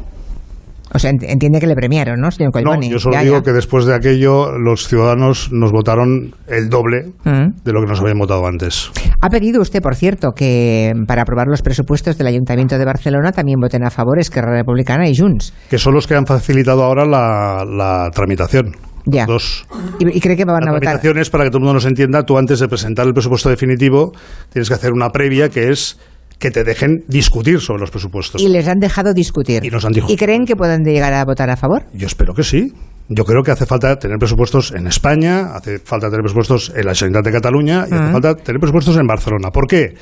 O 0.92 0.98
sea, 0.98 1.10
entiende 1.10 1.60
que 1.60 1.66
le 1.66 1.75
premiaron, 1.75 2.20
¿no, 2.20 2.31
señor 2.31 2.52
Colboni? 2.52 2.88
No, 2.88 2.92
yo 2.92 2.98
solo 2.98 3.19
digo 3.19 3.42
que 3.42 3.52
después 3.52 3.86
de 3.86 3.94
aquello 3.94 4.52
los 4.58 4.86
ciudadanos 4.86 5.50
nos 5.50 5.72
votaron 5.72 6.34
el 6.46 6.69
doble 6.69 7.12
mm. 7.25 7.64
de 7.64 7.72
lo 7.72 7.81
que 7.81 7.86
nos 7.86 8.00
habían 8.00 8.19
votado 8.19 8.46
antes. 8.46 8.90
Ha 9.20 9.28
pedido 9.31 9.62
usted, 9.62 9.81
por 9.81 9.94
cierto, 9.94 10.32
que 10.32 10.92
para 11.06 11.22
aprobar 11.22 11.46
los 11.48 11.62
presupuestos 11.62 12.19
del 12.19 12.26
Ayuntamiento 12.26 12.78
de 12.78 12.84
Barcelona 12.84 13.32
también 13.32 13.58
voten 13.60 13.84
a 13.84 13.90
favor 13.90 14.19
Esquerra 14.19 14.52
Republicana 14.52 15.08
y 15.08 15.16
Junts. 15.16 15.54
Que 15.70 15.78
son 15.78 15.94
los 15.94 16.06
que 16.06 16.14
han 16.14 16.26
facilitado 16.26 16.84
ahora 16.84 17.06
la, 17.06 18.10
tramitación. 18.14 18.76
Ya. 19.06 19.26
Dos. 19.26 19.66
¿Y, 19.98 20.20
cree 20.20 20.36
que 20.36 20.44
van 20.44 20.69
a 20.69 20.72
votar? 20.72 20.72
La 20.72 20.81
tramitación 20.81 21.19
es, 21.19 21.31
para 21.31 21.44
que 21.44 21.50
todo 21.50 21.58
el 21.58 21.64
mundo 21.64 21.75
nos 21.75 21.86
entienda, 21.86 22.22
tú 22.22 22.38
antes 22.38 22.60
de 22.60 22.69
presentar 22.69 23.06
el 23.06 23.12
presupuesto 23.12 23.48
definitivo 23.48 24.12
tienes 24.50 24.69
que 24.69 24.75
hacer 24.75 24.92
una 24.92 25.10
previa 25.10 25.48
que 25.48 25.70
es 25.70 25.98
que 26.38 26.50
te 26.50 26.64
dejen 26.64 27.04
discutir 27.08 27.60
sobre 27.60 27.81
los 27.81 27.90
presupuestos. 27.90 28.40
Y 28.40 28.48
les 28.48 28.69
han 28.69 28.78
dejado 28.78 29.14
discutir. 29.14 29.64
Y 29.64 29.70
nos 29.70 29.84
han 29.84 29.92
dicho. 29.92 30.06
¿Y 30.08 30.16
creen 30.16 30.44
que 30.44 30.56
pueden 30.56 30.82
llegar 30.84 31.12
a 31.14 31.25
votar 31.25 31.50
a 31.50 31.56
favor? 31.56 31.84
Yo 31.92 32.06
espero 32.06 32.34
que 32.34 32.42
sí. 32.42 32.72
Yo 33.08 33.25
creo 33.25 33.42
que 33.42 33.50
hace 33.50 33.66
falta 33.66 33.96
tener 33.98 34.19
presupuestos 34.19 34.72
en 34.72 34.86
España, 34.86 35.54
hace 35.54 35.78
falta 35.78 36.08
tener 36.08 36.22
presupuestos 36.22 36.72
en 36.75 36.86
la 36.86 36.94
Generalitat 36.94 37.25
de 37.25 37.32
Cataluña 37.32 37.86
y 37.90 37.94
hace 37.94 38.12
falta 38.12 38.34
tener 38.34 38.60
presupuestos 38.60 38.96
en 38.96 39.06
Barcelona. 39.06 39.50
¿Por 39.50 39.66
qué? 39.66 39.94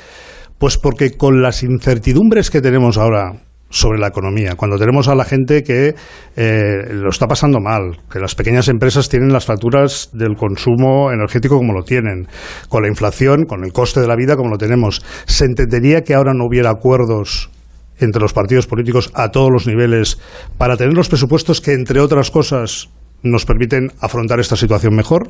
Pues 0.57 0.77
porque 0.77 1.11
con 1.11 1.41
las 1.41 1.63
incertidumbres 1.63 2.49
que 2.49 2.61
tenemos 2.61 2.97
ahora 2.97 3.33
sobre 3.73 3.99
la 3.99 4.07
economía, 4.07 4.55
cuando 4.55 4.77
tenemos 4.77 5.07
a 5.07 5.15
la 5.15 5.25
gente 5.25 5.63
que 5.63 5.95
eh, 6.35 6.93
lo 6.93 7.09
está 7.09 7.27
pasando 7.27 7.59
mal, 7.59 7.97
que 8.09 8.19
las 8.19 8.35
pequeñas 8.35 8.67
empresas 8.67 9.09
tienen 9.09 9.33
las 9.33 9.45
facturas 9.45 10.11
del 10.13 10.35
consumo 10.35 11.11
energético 11.11 11.57
como 11.57 11.73
lo 11.73 11.81
tienen, 11.81 12.27
con 12.69 12.83
la 12.83 12.87
inflación, 12.87 13.45
con 13.45 13.63
el 13.65 13.73
coste 13.73 13.99
de 13.99 14.07
la 14.07 14.15
vida 14.15 14.35
como 14.35 14.51
lo 14.51 14.57
tenemos, 14.59 15.03
¿se 15.25 15.45
entendería 15.45 16.03
que 16.03 16.13
ahora 16.13 16.33
no 16.35 16.45
hubiera 16.45 16.69
acuerdos 16.69 17.49
entre 17.97 18.21
los 18.21 18.31
partidos 18.31 18.67
políticos 18.67 19.11
a 19.15 19.29
todos 19.29 19.49
los 19.51 19.65
niveles 19.65 20.19
para 20.59 20.77
tener 20.77 20.93
los 20.93 21.09
presupuestos 21.09 21.59
que, 21.59 21.73
entre 21.73 21.99
otras 21.99 22.29
cosas, 22.29 22.89
nos 23.23 23.45
permiten 23.45 23.91
afrontar 24.01 24.39
esta 24.39 24.55
situación 24.55 24.95
mejor? 24.95 25.29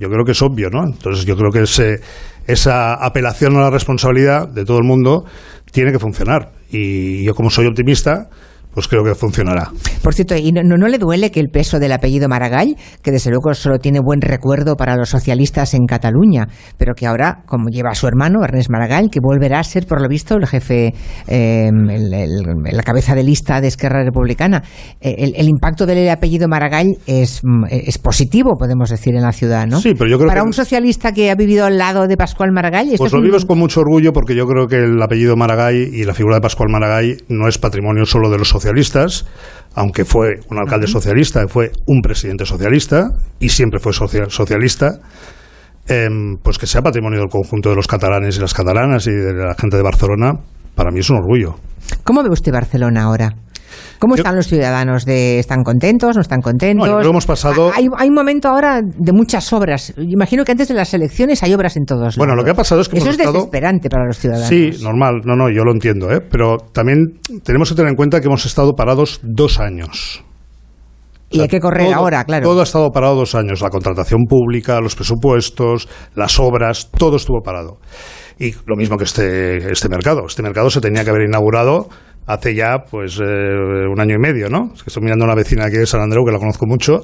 Yo 0.00 0.08
creo 0.08 0.24
que 0.24 0.32
es 0.32 0.42
obvio, 0.42 0.68
¿no? 0.70 0.84
Entonces 0.84 1.24
yo 1.24 1.36
creo 1.36 1.52
que 1.52 1.62
ese, 1.62 2.00
esa 2.48 2.94
apelación 2.94 3.56
a 3.56 3.60
la 3.60 3.70
responsabilidad 3.70 4.48
de 4.48 4.64
todo 4.64 4.78
el 4.78 4.84
mundo 4.84 5.24
tiene 5.70 5.92
que 5.92 5.98
funcionar. 6.00 6.57
Y 6.70 7.22
yo 7.22 7.34
como 7.34 7.50
soy 7.50 7.66
optimista, 7.66 8.30
pues 8.78 8.86
creo 8.86 9.02
que 9.02 9.16
funcionará. 9.16 9.72
Por 10.04 10.14
cierto, 10.14 10.36
¿y 10.36 10.52
no, 10.52 10.62
no, 10.62 10.86
le 10.86 10.98
duele 10.98 11.32
que 11.32 11.40
el 11.40 11.48
peso 11.48 11.80
del 11.80 11.90
apellido 11.90 12.28
Maragall, 12.28 12.76
que 13.02 13.10
desde 13.10 13.30
luego 13.30 13.52
solo 13.52 13.80
tiene 13.80 13.98
buen 13.98 14.20
recuerdo 14.20 14.76
para 14.76 14.94
los 14.94 15.08
socialistas 15.08 15.74
en 15.74 15.84
Cataluña, 15.84 16.46
pero 16.76 16.94
que 16.94 17.04
ahora, 17.04 17.42
como 17.46 17.70
lleva 17.70 17.90
a 17.90 17.96
su 17.96 18.06
hermano, 18.06 18.44
Ernest 18.44 18.70
Maragall, 18.70 19.10
que 19.10 19.18
volverá 19.20 19.58
a 19.58 19.64
ser, 19.64 19.84
por 19.84 20.00
lo 20.00 20.06
visto, 20.06 20.36
el 20.36 20.46
jefe, 20.46 20.94
eh, 21.26 21.72
la 21.72 22.82
cabeza 22.84 23.16
de 23.16 23.24
lista 23.24 23.60
de 23.60 23.66
Esquerra 23.66 24.04
Republicana, 24.04 24.62
eh, 25.00 25.32
el, 25.34 25.48
impacto 25.48 25.84
del 25.84 26.08
apellido 26.08 26.46
Maragall 26.46 26.98
es, 27.08 27.42
es, 27.68 27.98
positivo, 27.98 28.52
podemos 28.56 28.90
decir, 28.90 29.16
en 29.16 29.22
la 29.22 29.32
ciudad, 29.32 29.66
¿no? 29.66 29.80
Sí, 29.80 29.94
pero 29.98 30.08
yo 30.08 30.18
creo 30.18 30.28
Para 30.28 30.44
un 30.44 30.52
socialista 30.52 31.10
que 31.10 31.32
ha 31.32 31.34
vivido 31.34 31.66
al 31.66 31.78
lado 31.78 32.06
de 32.06 32.16
Pascual 32.16 32.52
Maragall... 32.52 32.90
Pues 32.96 33.12
lo 33.12 33.20
vives 33.20 33.44
con 33.44 33.58
mucho 33.58 33.80
orgullo 33.80 34.12
porque 34.12 34.36
yo 34.36 34.46
creo 34.46 34.68
que 34.68 34.76
el 34.76 35.02
apellido 35.02 35.34
Maragall 35.34 35.74
y 35.74 36.04
la 36.04 36.14
figura 36.14 36.36
de 36.36 36.42
Pascual 36.42 36.68
Maragall 36.70 37.24
no 37.28 37.48
es 37.48 37.58
patrimonio 37.58 38.06
solo 38.06 38.30
de 38.30 38.38
los 38.38 38.48
socialistas, 38.48 38.67
aunque 39.74 40.04
fue 40.04 40.40
un 40.50 40.58
alcalde 40.58 40.86
socialista, 40.86 41.46
fue 41.48 41.70
un 41.86 42.00
presidente 42.00 42.44
socialista 42.44 43.10
y 43.38 43.48
siempre 43.48 43.78
fue 43.78 43.92
socialista, 43.92 44.98
em, 45.86 46.36
pues 46.42 46.58
que 46.58 46.66
sea 46.66 46.82
patrimonio 46.82 47.20
del 47.20 47.28
conjunto 47.28 47.70
de 47.70 47.76
los 47.76 47.86
catalanes 47.86 48.36
y 48.36 48.40
las 48.40 48.54
catalanas 48.54 49.06
y 49.06 49.12
de 49.12 49.32
la 49.34 49.54
gente 49.54 49.76
de 49.76 49.82
Barcelona, 49.82 50.32
para 50.74 50.90
mí 50.90 51.00
es 51.00 51.10
un 51.10 51.18
orgullo. 51.18 51.56
¿Cómo 52.04 52.22
ve 52.22 52.30
usted 52.30 52.52
Barcelona 52.52 53.02
ahora? 53.04 53.34
¿Cómo 53.98 54.14
están 54.14 54.36
los 54.36 54.46
ciudadanos? 54.46 55.04
De, 55.04 55.38
¿Están 55.38 55.62
contentos? 55.62 56.16
¿No 56.16 56.22
están 56.22 56.40
contentos? 56.40 56.88
No, 56.88 57.00
hemos 57.00 57.26
pasado... 57.26 57.70
Hay, 57.74 57.88
un 58.08 58.14
momento 58.14 58.48
ahora 58.48 58.80
de 58.82 59.12
muchas 59.12 59.52
obras. 59.52 59.92
Imagino 59.96 60.44
que 60.44 60.52
antes 60.52 60.68
de 60.68 60.74
las 60.74 60.94
elecciones 60.94 61.42
hay 61.42 61.54
obras 61.54 61.76
en 61.76 61.84
todos 61.84 62.00
lados. 62.00 62.16
Bueno, 62.16 62.34
lo 62.34 62.44
que 62.44 62.50
ha 62.50 62.54
pasado 62.54 62.80
es 62.80 62.88
que 62.88 62.98
Eso 62.98 63.10
es 63.10 63.18
desesperante 63.18 63.88
para 63.88 64.06
los 64.06 64.18
ciudadanos. 64.18 64.48
Sí, 64.48 64.70
normal. 64.82 65.22
No, 65.24 65.36
no, 65.36 65.50
yo 65.50 65.64
lo 65.64 65.72
entiendo. 65.72 66.10
¿eh? 66.10 66.20
Pero 66.20 66.56
también 66.72 67.20
tenemos 67.44 67.68
que 67.68 67.74
tener 67.74 67.90
en 67.90 67.96
cuenta 67.96 68.20
que 68.20 68.26
hemos 68.26 68.46
estado 68.46 68.74
parados 68.74 69.20
dos 69.22 69.58
años. 69.60 70.24
Y 71.30 71.40
hay 71.40 71.48
que 71.48 71.60
correr 71.60 71.92
ahora, 71.92 72.24
claro. 72.24 72.48
Todo 72.48 72.60
ha 72.60 72.64
estado 72.64 72.90
parado 72.90 73.14
dos 73.14 73.34
años. 73.34 73.60
La 73.60 73.68
contratación 73.68 74.24
pública, 74.28 74.80
los 74.80 74.94
presupuestos, 74.94 75.88
las 76.14 76.38
obras, 76.40 76.90
todo 76.90 77.16
estuvo 77.16 77.42
parado. 77.42 77.78
Y 78.38 78.54
lo 78.66 78.76
mismo 78.76 78.96
que 78.96 79.04
este, 79.04 79.70
este 79.70 79.88
mercado. 79.88 80.24
Este 80.26 80.42
mercado 80.42 80.70
se 80.70 80.80
tenía 80.80 81.04
que 81.04 81.10
haber 81.10 81.28
inaugurado 81.28 81.88
hace 82.28 82.54
ya 82.54 82.84
pues 82.88 83.18
eh, 83.18 83.24
un 83.90 83.98
año 83.98 84.14
y 84.14 84.18
medio, 84.18 84.48
¿no? 84.48 84.70
Estoy 84.74 85.02
mirando 85.02 85.24
a 85.24 85.28
una 85.28 85.34
vecina 85.34 85.64
aquí 85.64 85.78
de 85.78 85.86
San 85.86 86.02
Andreu 86.02 86.24
que 86.24 86.32
la 86.32 86.38
conozco 86.38 86.66
mucho, 86.66 87.02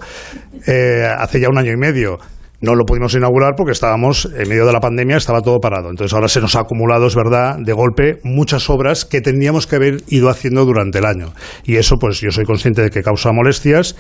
eh, 0.66 1.04
hace 1.19 1.40
ya 1.40 1.49
un 1.49 1.59
año 1.59 1.73
y 1.73 1.76
medio. 1.76 2.19
No 2.61 2.75
lo 2.75 2.85
pudimos 2.85 3.14
inaugurar 3.14 3.54
porque 3.57 3.73
estábamos 3.73 4.26
en 4.26 4.49
medio 4.49 4.64
de 4.64 4.73
la 4.73 4.81
pandemia, 4.81 5.16
estaba 5.16 5.43
todo 5.43 5.61
parado. 5.61 5.90
Entonces 5.90 6.14
ahora 6.14 6.28
se 6.28 6.40
nos 6.40 6.57
ha 6.57 6.61
acumulado, 6.61 7.07
es 7.07 7.14
verdad, 7.14 7.57
de 7.59 7.73
golpe 7.73 8.21
muchas 8.23 8.71
obras 8.71 9.04
que 9.04 9.21
tendríamos 9.21 9.66
que 9.66 9.76
haber 9.76 10.02
ido 10.09 10.31
haciendo 10.31 10.64
durante 10.64 10.99
el 10.99 11.04
año. 11.04 11.33
Y 11.64 11.76
eso, 11.76 11.97
pues 11.99 12.21
yo 12.21 12.31
soy 12.31 12.45
consciente 12.45 12.81
de 12.81 12.90
que 12.90 13.02
causa 13.02 13.33
molestias, 13.33 13.97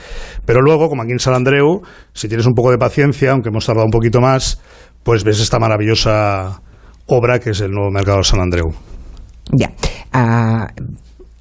pero 0.46 0.62
luego, 0.62 0.88
como 0.88 1.02
aquí 1.02 1.12
en 1.12 1.18
San 1.18 1.34
Andreu, 1.34 1.82
si 2.14 2.28
tienes 2.28 2.46
un 2.46 2.54
poco 2.54 2.70
de 2.70 2.78
paciencia, 2.78 3.32
aunque 3.32 3.50
hemos 3.50 3.66
tardado 3.66 3.84
un 3.84 3.92
poquito 3.92 4.20
más, 4.20 4.62
pues 5.02 5.24
ves 5.24 5.40
esta 5.40 5.58
maravillosa 5.58 6.62
obra 7.06 7.38
que 7.40 7.50
es 7.50 7.60
el 7.60 7.70
nuevo 7.70 7.90
mercado 7.90 8.18
de 8.18 8.24
San 8.24 8.40
Andreu. 8.40 8.72
Ya. 9.52 9.72
Ah, 10.12 10.68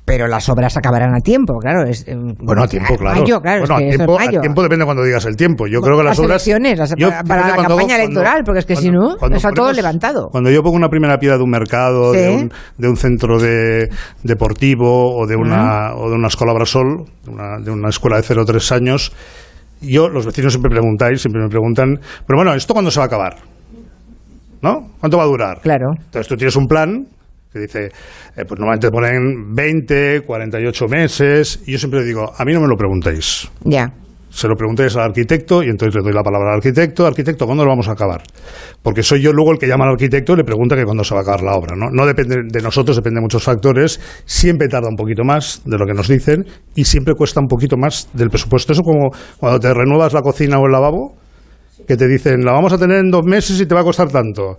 pero 0.06 0.28
las 0.28 0.50
obras 0.50 0.76
acabarán 0.76 1.16
a 1.16 1.20
tiempo, 1.20 1.58
claro. 1.60 1.88
Es, 1.88 2.06
eh, 2.08 2.16
bueno, 2.16 2.64
a 2.64 2.68
tiempo, 2.68 2.96
claro. 2.98 3.22
Mayo, 3.22 3.40
claro 3.40 3.66
bueno, 3.66 3.80
es 3.80 3.98
que 3.98 4.04
a, 4.04 4.42
tiempo, 4.42 4.64
depende 4.64 4.86
cuando 4.86 5.04
digas 5.04 5.26
el 5.26 5.36
tiempo. 5.36 5.66
Yo 5.68 5.80
creo 5.80 5.98
que 5.98 6.04
las, 6.04 6.20
obras. 6.20 6.46
Para 7.28 7.48
la 7.48 7.56
campaña 7.56 7.96
electoral, 7.96 8.44
porque 8.44 8.60
es 8.60 8.66
que 8.66 8.76
si 8.76 8.90
no, 8.90 9.16
está 9.32 9.52
todo 9.52 9.72
levantado. 9.72 10.30
Cuando 10.30 10.52
yo 10.52 10.62
pongo 10.62 10.76
una 10.76 10.90
primera 10.90 11.18
piedra 11.18 11.38
de 11.38 11.44
un 11.44 11.50
mercado, 11.50 12.12
de, 12.12 12.30
un, 12.30 12.52
de, 12.78 12.88
un, 12.90 12.98
centro 12.98 13.40
de, 13.40 13.90
deportivo 14.24 15.16
o 15.16 15.26
de 15.26 15.36
una, 15.36 15.96
o 15.96 16.10
de 16.10 16.16
una 16.16 16.28
escuela 16.28 16.54
Brasol, 16.54 17.06
una, 17.28 17.60
de 17.60 17.72
una 17.72 17.90
escuela 17.90 18.18
de 18.18 18.24
0 18.24 18.44
3 18.46 18.72
años, 18.74 19.14
yo, 19.82 20.10
los 20.10 20.26
vecinos 20.26 20.54
siempre 20.54 20.70
preguntáis, 20.70 21.22
siempre 21.22 21.42
me 21.42 21.50
preguntan, 21.50 22.00
pero 22.26 22.38
bueno, 22.38 22.54
¿esto 22.54 22.74
cuándo 22.74 22.92
se 22.92 23.00
va 23.00 23.06
a 23.06 23.08
acabar? 23.08 23.36
¿No? 24.62 24.92
¿Cuánto 25.00 25.18
va 25.18 25.24
a 25.24 25.28
durar? 25.28 25.60
Claro. 25.62 25.92
Entonces 25.98 26.28
tú 26.28 26.36
tienes 26.36 26.56
un 26.56 26.68
plan 26.68 27.06
que 27.54 27.60
dice, 27.60 27.86
eh, 27.86 28.46
pues 28.48 28.60
normalmente 28.60 28.90
ponen 28.90 29.54
20, 29.54 30.22
48 30.26 30.88
meses, 30.88 31.62
y 31.68 31.74
yo 31.74 31.78
siempre 31.78 32.04
digo, 32.04 32.34
a 32.36 32.44
mí 32.44 32.52
no 32.52 32.62
me 32.62 32.68
lo 32.68 32.76
preguntéis. 32.76 33.50
Ya. 33.64 33.94
Se 34.32 34.48
lo 34.48 34.56
preguntéis 34.56 34.96
al 34.96 35.04
arquitecto 35.04 35.62
y 35.62 35.68
entonces 35.68 35.94
le 35.94 36.02
doy 36.02 36.12
la 36.12 36.24
palabra 36.24 36.50
al 36.50 36.56
arquitecto. 36.56 37.06
Arquitecto, 37.06 37.46
¿cuándo 37.46 37.64
lo 37.64 37.70
vamos 37.70 37.88
a 37.88 37.92
acabar? 37.92 38.24
Porque 38.82 39.04
soy 39.04 39.22
yo 39.22 39.32
luego 39.32 39.52
el 39.52 39.60
que 39.60 39.68
llama 39.68 39.86
al 39.86 39.92
arquitecto 39.92 40.34
y 40.34 40.38
le 40.38 40.44
pregunta 40.44 40.76
que 40.76 40.86
cuándo 40.86 41.04
se 41.04 41.14
va 41.14 41.20
a 41.20 41.22
acabar 41.22 41.44
la 41.44 41.54
obra. 41.54 41.76
¿no? 41.76 41.92
no 41.92 42.04
depende 42.08 42.38
de 42.50 42.62
nosotros, 42.64 42.98
depende 42.98 43.20
de 43.20 43.22
muchos 43.22 43.44
factores. 43.44 44.02
Siempre 44.26 44.68
tarda 44.70 44.90
un 44.90 44.96
poquito 44.96 45.24
más 45.24 45.62
de 45.66 45.78
lo 45.78 45.86
que 45.86 45.94
nos 45.94 46.08
dicen 46.08 46.48
y 46.74 46.84
siempre 46.84 47.14
cuesta 47.14 47.42
un 47.42 47.48
poquito 47.48 47.78
más 47.78 48.10
del 48.14 48.32
presupuesto. 48.32 48.74
Eso 48.74 48.82
como 48.82 49.12
cuando 49.38 49.60
te 49.60 49.72
renuevas 49.72 50.14
la 50.14 50.22
cocina 50.22 50.58
o 50.58 50.66
el 50.66 50.72
lavabo, 50.72 51.16
que 51.88 51.96
te 51.96 52.08
dicen, 52.08 52.44
la 52.44 52.54
vamos 52.54 52.74
a 52.74 52.80
tener 52.80 52.98
en 52.98 53.12
dos 53.12 53.26
meses 53.26 53.62
y 53.62 53.68
te 53.68 53.76
va 53.76 53.82
a 53.82 53.84
costar 53.84 54.10
tanto 54.10 54.58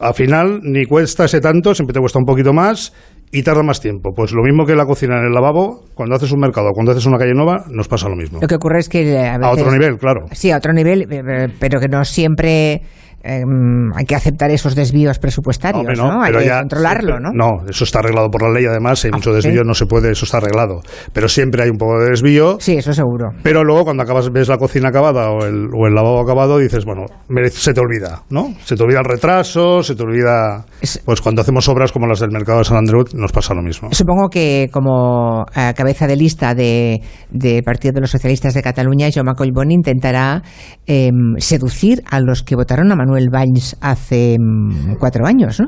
al 0.00 0.14
final 0.14 0.60
ni 0.62 0.84
cuesta 0.86 1.26
ese 1.26 1.40
tanto, 1.40 1.74
siempre 1.74 1.92
te 1.92 2.00
cuesta 2.00 2.18
un 2.18 2.24
poquito 2.24 2.52
más 2.52 2.92
y 3.32 3.42
tarda 3.42 3.62
más 3.62 3.80
tiempo. 3.80 4.10
Pues 4.14 4.32
lo 4.32 4.42
mismo 4.42 4.66
que 4.66 4.74
la 4.74 4.86
cocina 4.86 5.18
en 5.18 5.26
el 5.26 5.32
lavabo, 5.32 5.84
cuando 5.94 6.16
haces 6.16 6.32
un 6.32 6.40
mercado, 6.40 6.70
cuando 6.72 6.92
haces 6.92 7.06
una 7.06 7.18
calle 7.18 7.34
nueva, 7.34 7.64
nos 7.70 7.86
pasa 7.86 8.08
lo 8.08 8.16
mismo. 8.16 8.40
Lo 8.40 8.48
que 8.48 8.56
ocurre 8.56 8.80
es 8.80 8.88
que 8.88 9.18
a, 9.18 9.36
a 9.36 9.50
otro 9.50 9.70
nivel, 9.70 9.98
claro. 9.98 10.26
Sí, 10.32 10.50
a 10.50 10.56
otro 10.56 10.72
nivel, 10.72 11.06
eh, 11.10 11.48
pero 11.60 11.78
que 11.78 11.88
no 11.88 12.04
siempre 12.04 12.82
Em, 13.22 13.92
hay 13.94 14.06
que 14.06 14.14
aceptar 14.14 14.50
esos 14.50 14.74
desvíos 14.74 15.18
presupuestarios, 15.18 15.98
¿no? 15.98 16.22
Hay 16.22 16.32
que 16.32 16.48
controlarlo, 16.48 17.20
¿no? 17.20 17.30
No, 17.34 17.68
eso 17.68 17.84
está 17.84 17.98
arreglado 17.98 18.30
por 18.30 18.42
la 18.42 18.50
ley, 18.50 18.64
además, 18.64 19.04
hay 19.04 19.10
ah, 19.12 19.16
mucho 19.16 19.34
desvío, 19.34 19.62
no 19.62 19.74
se 19.74 19.84
puede, 19.84 20.10
eso 20.10 20.24
está 20.24 20.38
arreglado. 20.38 20.80
Pero 21.12 21.28
siempre 21.28 21.62
hay 21.62 21.68
un 21.68 21.76
poco 21.76 21.98
de 22.00 22.10
desvío. 22.10 22.56
Sí, 22.60 22.78
eso 22.78 22.94
seguro. 22.94 23.28
Pero 23.42 23.62
luego, 23.62 23.84
cuando 23.84 24.04
acabas, 24.04 24.30
ves 24.32 24.48
la 24.48 24.56
cocina 24.56 24.88
acabada 24.88 25.30
o 25.30 25.44
el, 25.44 25.66
o 25.66 25.86
el 25.86 25.94
lavabo 25.94 26.20
acabado, 26.20 26.56
dices, 26.58 26.86
bueno, 26.86 27.04
se 27.50 27.74
te 27.74 27.80
olvida, 27.80 28.22
¿no? 28.30 28.54
Se 28.64 28.74
te 28.74 28.82
olvida 28.82 29.00
el 29.00 29.04
retraso, 29.04 29.82
se 29.82 29.94
te 29.94 30.02
olvida... 30.02 30.64
Pues 31.04 31.20
cuando 31.20 31.42
hacemos 31.42 31.68
obras 31.68 31.92
como 31.92 32.06
las 32.06 32.20
del 32.20 32.30
mercado 32.30 32.60
de 32.60 32.64
San 32.64 32.78
Andreu, 32.78 33.04
nos 33.14 33.32
pasa 33.32 33.52
lo 33.52 33.62
mismo. 33.62 33.90
Supongo 33.92 34.28
que 34.30 34.68
como 34.72 35.44
eh, 35.54 35.74
cabeza 35.76 36.06
de 36.06 36.16
lista 36.16 36.54
de, 36.54 37.02
de 37.30 37.62
Partido 37.62 37.92
de 37.92 38.00
los 38.00 38.10
Socialistas 38.10 38.54
de 38.54 38.62
Cataluña, 38.62 39.08
Jaume 39.12 39.34
Collboni 39.34 39.74
intentará 39.74 40.42
em, 40.86 41.36
seducir 41.36 42.02
a 42.10 42.20
los 42.20 42.42
que 42.42 42.56
votaron 42.56 42.90
a 42.92 42.96
Manuel 42.96 43.09
Manuel 43.10 43.28
Valls 43.30 43.76
hace 43.80 44.36
mm, 44.38 44.94
cuatro 44.98 45.26
años, 45.26 45.58
¿no? 45.60 45.66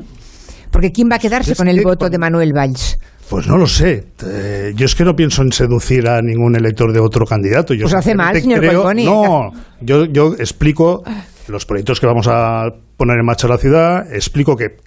Porque 0.71 0.91
¿quién 0.91 1.09
va 1.11 1.17
a 1.17 1.19
quedarse 1.19 1.55
con 1.55 1.67
el 1.67 1.83
voto 1.83 2.09
de 2.09 2.17
Manuel 2.17 2.51
Valls? 2.55 2.97
Pues 3.29 3.47
no 3.47 3.57
lo 3.57 3.67
sé. 3.67 4.05
yo 4.75 4.85
es 4.85 4.95
que 4.95 5.03
no 5.03 5.13
pienso 5.13 5.41
en 5.41 5.51
seducir 5.51 6.07
a 6.07 6.21
ningún 6.21 6.55
elector 6.55 6.91
de 6.91 6.99
otro 6.99 7.25
candidato. 7.25 7.73
Yo 7.73 7.83
pues 7.83 7.93
hace 7.93 8.15
mal, 8.15 8.39
señor 8.39 8.63
No, 8.95 9.51
yo, 9.81 10.05
yo 10.05 10.33
explico 10.37 11.03
los 11.47 11.65
proyectos 11.65 11.99
que 11.99 12.07
vamos 12.07 12.27
a 12.27 12.69
poner 12.97 13.17
en 13.19 13.25
marcha 13.25 13.47
en 13.47 13.51
la 13.51 13.57
ciudad, 13.57 14.13
explico 14.13 14.55
que 14.55 14.77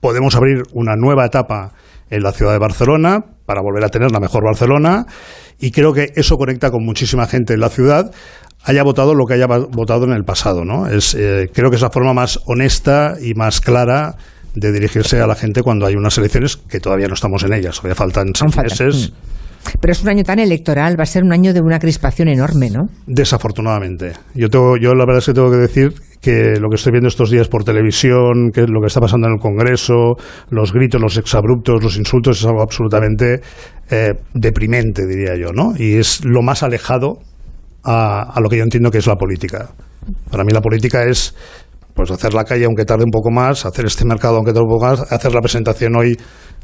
podemos 0.00 0.34
abrir 0.34 0.62
una 0.72 0.96
nueva 0.96 1.26
etapa 1.26 1.72
en 2.08 2.22
la 2.22 2.32
ciudad 2.32 2.52
de 2.52 2.58
Barcelona 2.58 3.20
para 3.44 3.60
volver 3.60 3.84
a 3.84 3.88
tener 3.88 4.10
la 4.10 4.20
mejor 4.20 4.42
Barcelona 4.44 5.04
y 5.58 5.70
creo 5.70 5.92
que 5.92 6.12
eso 6.14 6.36
conecta 6.36 6.70
con 6.70 6.84
muchísima 6.84 7.26
gente 7.26 7.54
en 7.54 7.60
la 7.60 7.68
ciudad 7.68 8.10
haya 8.64 8.82
votado 8.82 9.14
lo 9.14 9.26
que 9.26 9.34
haya 9.34 9.46
votado 9.46 10.04
en 10.04 10.12
el 10.12 10.24
pasado, 10.24 10.64
¿no? 10.64 10.86
Es, 10.86 11.14
eh, 11.14 11.50
creo 11.52 11.70
que 11.70 11.76
es 11.76 11.82
la 11.82 11.90
forma 11.90 12.12
más 12.12 12.40
honesta 12.46 13.14
y 13.20 13.34
más 13.34 13.60
clara 13.60 14.16
de 14.54 14.72
dirigirse 14.72 15.20
a 15.20 15.26
la 15.26 15.34
gente 15.34 15.62
cuando 15.62 15.86
hay 15.86 15.94
unas 15.94 16.18
elecciones 16.18 16.56
que 16.56 16.80
todavía 16.80 17.08
no 17.08 17.14
estamos 17.14 17.42
en 17.44 17.52
ellas, 17.52 17.76
todavía 17.76 17.94
faltan 17.94 18.32
seis 18.34 18.56
meses. 18.56 19.10
Mm. 19.10 19.30
Pero 19.80 19.92
es 19.92 20.02
un 20.02 20.08
año 20.08 20.24
tan 20.24 20.38
electoral, 20.38 20.98
va 20.98 21.02
a 21.02 21.06
ser 21.06 21.22
un 21.22 21.32
año 21.32 21.52
de 21.52 21.60
una 21.60 21.78
crispación 21.78 22.28
enorme, 22.28 22.70
¿no? 22.70 22.88
Desafortunadamente. 23.06 24.12
Yo, 24.34 24.48
tengo, 24.48 24.76
yo 24.78 24.94
la 24.94 25.04
verdad 25.04 25.18
es 25.18 25.26
que 25.26 25.34
tengo 25.34 25.50
que 25.50 25.58
decir 25.58 25.92
que 26.20 26.58
lo 26.58 26.68
que 26.68 26.76
estoy 26.76 26.92
viendo 26.92 27.08
estos 27.08 27.30
días 27.30 27.48
por 27.48 27.62
televisión, 27.62 28.50
que 28.52 28.62
lo 28.62 28.80
que 28.80 28.86
está 28.86 29.00
pasando 29.00 29.26
en 29.28 29.34
el 29.34 29.38
Congreso, 29.38 30.14
los 30.50 30.72
gritos, 30.72 31.00
los 31.00 31.18
exabruptos, 31.18 31.82
los 31.82 31.96
insultos, 31.98 32.40
es 32.40 32.46
algo 32.46 32.62
absolutamente 32.62 33.40
eh, 33.90 34.14
deprimente, 34.34 35.06
diría 35.06 35.36
yo, 35.36 35.52
¿no? 35.52 35.74
Y 35.76 35.96
es 35.96 36.24
lo 36.24 36.42
más 36.42 36.62
alejado 36.62 37.18
a, 37.84 38.38
lo 38.40 38.48
que 38.48 38.58
yo 38.58 38.62
entiendo 38.62 38.90
que 38.90 38.98
es 38.98 39.06
la 39.06 39.16
política. 39.16 39.70
Para 40.30 40.44
mí 40.44 40.52
la 40.52 40.60
política 40.60 41.04
es 41.04 41.34
pues 41.94 42.10
hacer 42.10 42.32
la 42.34 42.44
calle 42.44 42.64
aunque 42.64 42.84
tarde 42.84 43.04
un 43.04 43.10
poco 43.10 43.30
más, 43.30 43.66
hacer 43.66 43.84
este 43.84 44.04
mercado 44.04 44.36
aunque 44.36 44.52
tarde 44.52 44.64
un 44.64 44.70
poco 44.70 44.86
más, 44.86 45.12
hacer 45.12 45.34
la 45.34 45.40
presentación 45.40 45.96
hoy 45.96 46.16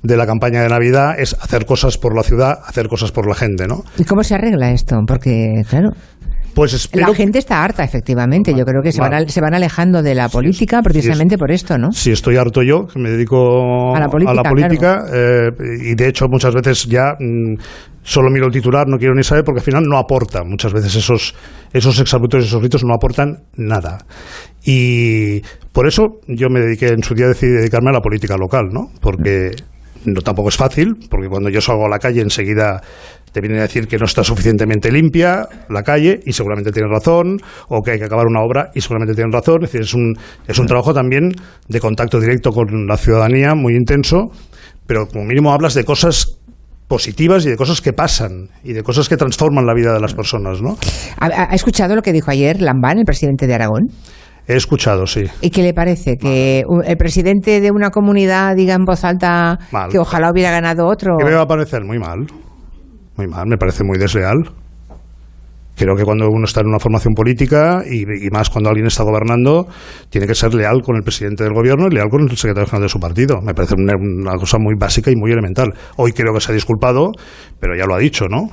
de 0.03 0.17
la 0.17 0.27
campaña 0.27 0.63
de 0.63 0.69
Navidad 0.69 1.19
es 1.19 1.35
hacer 1.41 1.67
cosas 1.67 1.99
por 1.99 2.15
la 2.17 2.23
ciudad, 2.23 2.59
hacer 2.67 2.89
cosas 2.89 3.13
por 3.13 3.29
la 3.29 3.35
gente, 3.35 3.67
¿no? 3.67 3.83
¿Y 3.99 4.05
cómo 4.05 4.23
se 4.23 4.35
arregla 4.35 4.71
esto? 4.71 4.97
Porque, 5.07 5.63
claro, 5.69 5.91
pues 6.57 6.89
La 6.95 7.13
gente 7.13 7.39
está 7.39 7.63
harta, 7.63 7.85
efectivamente. 7.85 8.55
Yo 8.55 8.65
creo 8.65 8.81
que 8.81 8.91
se, 8.91 8.99
van, 8.99 9.29
se 9.29 9.43
van 9.43 9.53
alejando 9.53 10.03
de 10.03 10.15
la 10.15 10.31
política 10.31 10.81
precisamente 10.81 11.37
por 11.37 11.53
esto, 11.53 11.77
¿no? 11.77 11.93
Si 11.93 12.13
estoy 12.13 12.39
harto 12.39 12.63
yo, 12.63 12.87
que 12.87 12.99
me 12.99 13.11
dedico 13.11 13.95
a 13.95 14.01
la 14.01 14.09
política, 14.09 15.05
eh, 15.13 15.51
y 15.83 15.95
de 15.95 16.09
hecho 16.09 16.29
muchas 16.31 16.55
veces 16.55 16.87
ya 16.87 17.13
mm, 17.21 17.57
solo 18.03 18.31
miro 18.31 18.47
el 18.47 18.53
titular, 18.53 18.89
no 18.89 18.97
quiero 18.97 19.15
ni 19.15 19.23
saber, 19.23 19.45
porque 19.45 19.61
al 19.61 19.65
final 19.67 19.85
no 19.87 19.99
aporta. 19.99 20.45
Muchas 20.45 20.73
veces 20.73 20.97
esos, 20.97 21.35
esos 21.75 22.01
exabruptos, 22.01 22.47
esos 22.47 22.59
gritos 22.59 22.83
no 22.85 22.95
aportan 22.95 23.37
nada. 23.57 23.99
Y 24.65 25.43
por 25.73 25.87
eso 25.87 26.21
yo 26.27 26.49
me 26.49 26.61
dediqué, 26.61 26.89
en 26.89 27.03
su 27.03 27.15
día 27.15 27.27
decidí 27.27 27.53
dedicarme 27.53 27.91
a 27.91 27.93
la 27.93 28.01
política 28.01 28.39
local, 28.39 28.69
¿no? 28.73 28.89
Porque 29.03 29.51
no 30.07 30.23
tampoco 30.23 30.49
es 30.49 30.57
fácil, 30.57 30.95
porque 31.11 31.29
cuando 31.29 31.51
yo 31.51 31.61
salgo 31.61 31.85
a 31.85 31.91
la 31.91 31.99
calle 31.99 32.23
enseguida 32.23 32.81
te 33.37 33.43
vienen 33.43 33.59
a 33.59 33.65
decir 33.65 33.87
que 33.87 33.99
no 33.99 34.07
está 34.07 34.25
suficientemente 34.25 34.91
limpia 34.91 35.47
la 35.69 35.83
calle 35.83 36.21
y 36.25 36.33
seguramente 36.33 36.73
tienes 36.73 36.91
razón, 36.91 37.37
o 37.69 37.83
que 37.83 37.91
hay 37.91 37.99
que 37.99 38.07
acabar 38.07 38.25
una 38.27 38.41
obra 38.41 38.71
y 38.75 38.81
seguramente 38.81 39.15
tienes 39.15 39.31
razón. 39.31 39.57
Es 39.63 39.73
decir, 39.73 39.83
es 39.83 39.93
un, 39.93 40.15
es 40.49 40.59
un 40.59 40.65
trabajo 40.65 40.95
también 40.95 41.33
de 41.69 41.79
contacto 41.79 42.19
directo 42.19 42.51
con 42.51 42.87
la 42.87 42.97
ciudadanía 42.97 43.55
muy 43.55 43.75
intenso, 43.75 44.31
pero 44.87 45.07
como 45.07 45.27
mínimo 45.27 45.53
hablas 45.53 45.75
de 45.75 45.85
cosas 45.85 46.39
positivas 46.89 47.45
y 47.45 47.51
de 47.51 47.57
cosas 47.59 47.83
que 47.83 47.93
pasan 47.93 48.49
y 48.65 48.73
de 48.73 48.83
cosas 48.83 49.07
que 49.07 49.19
transforman 49.19 49.67
la 49.67 49.75
vida 49.75 49.93
de 49.93 50.01
las 50.01 50.15
personas, 50.15 50.63
¿no? 50.63 50.79
¿Ha, 51.21 51.55
escuchado 51.55 51.95
lo 51.95 52.01
que 52.01 52.15
dijo 52.15 52.31
ayer 52.31 52.63
Lambán, 52.63 53.01
el 53.01 53.05
presidente 53.05 53.47
de 53.47 53.53
Aragón? 53.53 53.89
He 54.49 54.57
escuchado, 54.57 55.07
sí. 55.07 55.25
¿Y 55.43 55.51
qué 55.51 55.63
le 55.63 55.75
parece? 55.75 56.17
¿Que 56.17 56.65
el 56.87 56.97
presidente 56.97 57.61
de 57.61 57.71
una 57.71 57.91
comunidad 57.91 58.57
diga 58.57 58.73
en 58.73 58.87
voz 58.87 59.05
alta 59.05 59.59
que 59.91 59.99
ojalá 59.99 60.31
hubiera 60.31 60.53
ganado 60.53 60.87
otro? 60.87 61.19
Que 61.19 61.25
me 61.27 61.35
va 61.35 61.43
a 61.43 61.47
parecer 61.47 61.85
muy 61.85 61.99
mal. 61.99 62.27
Muy 63.17 63.27
mal, 63.27 63.47
me 63.47 63.57
parece 63.57 63.83
muy 63.85 63.99
desleal. 63.99 64.51
Creo 65.77 65.95
que 65.95 66.05
cuando 66.05 66.29
uno 66.31 66.47
está 66.47 66.61
en 66.61 66.69
una 66.69 66.79
formación 66.79 67.13
política 67.13 67.83
y, 67.85 68.07
más 68.31 68.49
cuando 68.49 68.71
alguien 68.71 68.87
está 68.87 69.05
gobernando, 69.05 69.67
tiene 70.09 70.27
que 70.27 70.35
ser 70.35 70.55
leal 70.55 70.81
con 70.83 70.97
el 70.97 71.03
presidente 71.03 71.45
del 71.45 71.53
gobierno 71.53 71.89
y 71.91 71.95
leal 71.95 72.09
con 72.09 72.23
el 72.23 72.31
secretario 72.31 72.67
general 72.67 72.85
de 72.85 72.89
su 72.89 72.99
partido. 72.99 73.43
Me 73.43 73.53
parece 73.53 73.75
una, 73.75 74.37
cosa 74.39 74.57
muy 74.59 74.75
básica 74.79 75.11
y 75.11 75.17
muy 75.17 75.33
elemental. 75.33 75.75
Hoy 75.97 76.13
creo 76.13 76.33
que 76.33 76.41
se 76.41 76.51
ha 76.51 76.55
disculpado, 76.55 77.13
pero 77.61 77.77
ya 77.77 77.85
lo 77.85 77.95
ha 77.95 77.99
dicho, 77.99 78.25
¿no? 78.27 78.49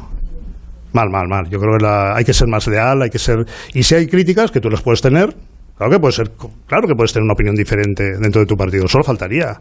Mal, 0.91 1.09
mal, 1.09 1.27
mal. 1.29 1.49
Yo 1.49 1.59
creo 1.59 1.77
que 1.77 1.85
hay 1.85 2.25
que 2.25 2.33
ser 2.33 2.49
más 2.49 2.67
leal, 2.67 3.01
hay 3.01 3.09
que 3.09 3.19
ser. 3.19 3.45
Y 3.73 3.83
si 3.83 3.95
hay 3.95 4.07
críticas, 4.07 4.51
que 4.51 4.59
tú 4.59 4.69
las 4.69 4.81
puedes 4.81 5.01
tener, 5.01 5.33
claro 5.77 5.93
que 5.93 5.99
puedes 5.99 6.15
ser, 6.15 6.31
claro 6.67 6.89
que 6.89 6.93
puedes 6.93 7.13
tener 7.13 7.23
una 7.23 7.33
opinión 7.33 7.55
diferente 7.55 8.17
dentro 8.19 8.41
de 8.41 8.47
tu 8.47 8.57
partido. 8.57 8.85
Solo 8.89 9.05
faltaría. 9.05 9.57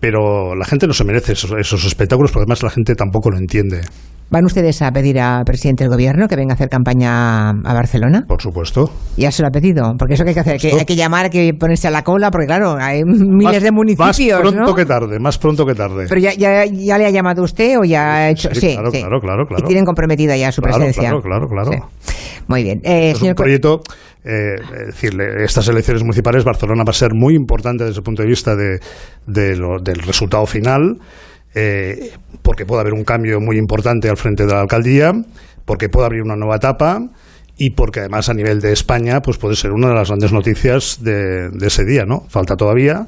Pero 0.00 0.54
la 0.54 0.64
gente 0.64 0.86
no 0.86 0.92
se 0.92 1.04
merece 1.04 1.32
esos, 1.32 1.84
espectáculos 1.84 2.30
porque 2.30 2.44
además 2.44 2.62
la 2.62 2.70
gente 2.70 2.94
tampoco 2.94 3.30
lo 3.30 3.38
entiende. 3.38 3.80
¿Van 4.28 4.44
ustedes 4.44 4.82
a 4.82 4.90
pedir 4.90 5.20
al 5.20 5.44
presidente 5.44 5.84
del 5.84 5.92
gobierno 5.92 6.26
que 6.26 6.34
venga 6.34 6.52
a 6.52 6.54
hacer 6.54 6.68
campaña 6.68 7.50
a 7.50 7.74
Barcelona? 7.74 8.24
Por 8.26 8.42
supuesto. 8.42 8.90
Ya 9.16 9.30
se 9.30 9.42
lo 9.42 9.48
ha 9.48 9.50
pedido, 9.52 9.94
porque 9.96 10.14
eso 10.14 10.24
que 10.24 10.30
hay 10.30 10.34
que 10.34 10.40
hacer, 10.40 10.60
que 10.60 10.72
hay 10.72 10.84
que 10.84 10.96
llamar, 10.96 11.26
hay 11.26 11.30
que 11.30 11.54
ponerse 11.54 11.86
a 11.86 11.92
la 11.92 12.02
cola, 12.02 12.32
porque 12.32 12.46
claro, 12.46 12.76
hay 12.76 13.02
miles 13.04 13.62
de 13.62 13.70
municipios. 13.70 14.08
Más 14.08 14.52
pronto 14.52 14.74
que 14.74 14.84
tarde, 14.84 15.20
más 15.20 15.38
pronto 15.38 15.64
que 15.64 15.74
tarde. 15.74 16.06
Pero 16.08 16.20
ya, 16.20 16.34
ya, 16.34 16.64
ya, 16.64 16.98
le 16.98 17.06
ha 17.06 17.10
llamado 17.10 17.44
usted 17.44 17.78
o 17.78 17.84
ya 17.84 18.14
ha 18.14 18.30
hecho. 18.30 18.48
Sí, 18.52 18.72
claro, 18.72 18.90
claro, 18.90 19.20
claro, 19.20 19.46
claro. 19.46 19.64
Y 19.64 19.66
tienen 19.66 19.84
comprometida 19.84 20.36
ya 20.36 20.50
su 20.50 20.60
presencia. 20.60 21.02
Claro, 21.02 21.20
claro, 21.20 21.46
claro. 21.46 21.70
Muy 22.48 22.64
bien. 22.64 22.80
Eh, 22.82 23.10
es 23.10 23.22
un 23.22 23.34
proyecto 23.34 23.80
eh, 24.26 24.56
estas 25.44 25.68
elecciones 25.68 26.02
municipales, 26.02 26.44
Barcelona 26.44 26.82
va 26.84 26.90
a 26.90 26.94
ser 26.94 27.14
muy 27.14 27.34
importante 27.34 27.84
desde 27.84 27.98
el 27.98 28.02
punto 28.02 28.22
de 28.22 28.28
vista 28.28 28.56
de, 28.56 28.80
del 29.26 30.02
resultado 30.04 30.44
final, 30.46 30.98
eh, 31.54 32.10
porque 32.42 32.66
puede 32.66 32.80
haber 32.80 32.92
un 32.92 33.04
cambio 33.04 33.38
muy 33.40 33.56
importante 33.56 34.08
al 34.08 34.16
frente 34.16 34.44
de 34.44 34.52
la 34.52 34.60
alcaldía, 34.60 35.12
porque 35.64 35.88
puede 35.88 36.06
abrir 36.06 36.22
una 36.22 36.36
nueva 36.36 36.56
etapa 36.56 36.98
y 37.56 37.70
porque 37.70 38.00
además 38.00 38.28
a 38.28 38.34
nivel 38.34 38.60
de 38.60 38.72
España 38.72 39.20
pues 39.20 39.38
puede 39.38 39.56
ser 39.56 39.70
una 39.70 39.88
de 39.88 39.94
las 39.94 40.08
grandes 40.08 40.32
noticias 40.32 40.98
de, 41.02 41.48
de 41.50 41.66
ese 41.66 41.84
día, 41.84 42.04
¿no? 42.04 42.20
Falta 42.28 42.56
todavía, 42.56 43.06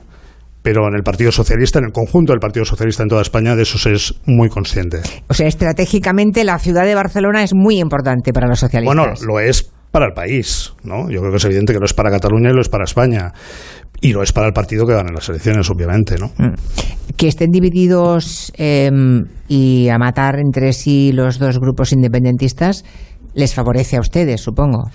pero 0.63 0.87
en 0.89 0.95
el 0.95 1.03
Partido 1.03 1.33
Socialista, 1.33 1.79
en 1.79 1.87
el 1.87 1.93
conjunto 1.93 2.33
del 2.33 2.41
Partido 2.41 2.65
Socialista 2.65 3.03
en 3.03 3.09
toda 3.09 3.23
España, 3.23 3.57
de 3.57 3.63
eso 3.63 3.79
se 3.79 3.93
es 3.93 4.15
muy 4.25 4.49
consciente. 4.49 5.01
O 5.29 5.35
sea, 5.35 5.47
estratégicamente 5.47 6.45
la 6.45 6.59
ciudad 6.59 6.85
de 6.85 6.95
Barcelona 6.95 7.43
es 7.43 7.55
muy 7.55 7.79
importante 7.79 8.33
para 8.33 8.49
los 8.49 8.61
socialistas. 8.61 8.97
Bueno, 8.97 9.15
lo 9.27 9.41
es 9.41 9.71
para 9.91 10.07
el 10.07 10.13
país, 10.13 10.75
¿no? 10.85 11.11
Yo 11.11 11.21
creo 11.21 11.31
que 11.31 11.39
es 11.39 11.45
evidente 11.45 11.73
que 11.73 11.79
lo 11.79 11.87
es 11.87 11.95
para 11.95 12.11
Cataluña 12.11 12.51
y 12.51 12.55
lo 12.55 12.61
es 12.61 12.69
para 12.69 12.85
España. 12.85 13.33
Y 14.01 14.13
lo 14.13 14.23
es 14.23 14.33
para 14.33 14.47
el 14.47 14.53
partido 14.53 14.87
que 14.87 14.95
gane 14.95 15.13
las 15.13 15.29
elecciones, 15.29 15.69
obviamente, 15.71 16.17
¿no? 16.19 16.29
Mm. 16.39 16.55
Que 17.17 17.27
estén 17.27 17.51
divididos 17.51 18.53
em, 18.57 19.25
y 19.49 19.89
a 19.89 19.99
matar 19.99 20.39
entre 20.39 20.73
sí 20.73 21.11
los 21.13 21.39
dos 21.39 21.59
grupos 21.59 21.93
independentistas 21.93 22.85
les 23.35 23.55
favorece 23.55 23.97
a 23.97 24.01
ustedes, 24.01 24.41
supongo. 24.41 24.91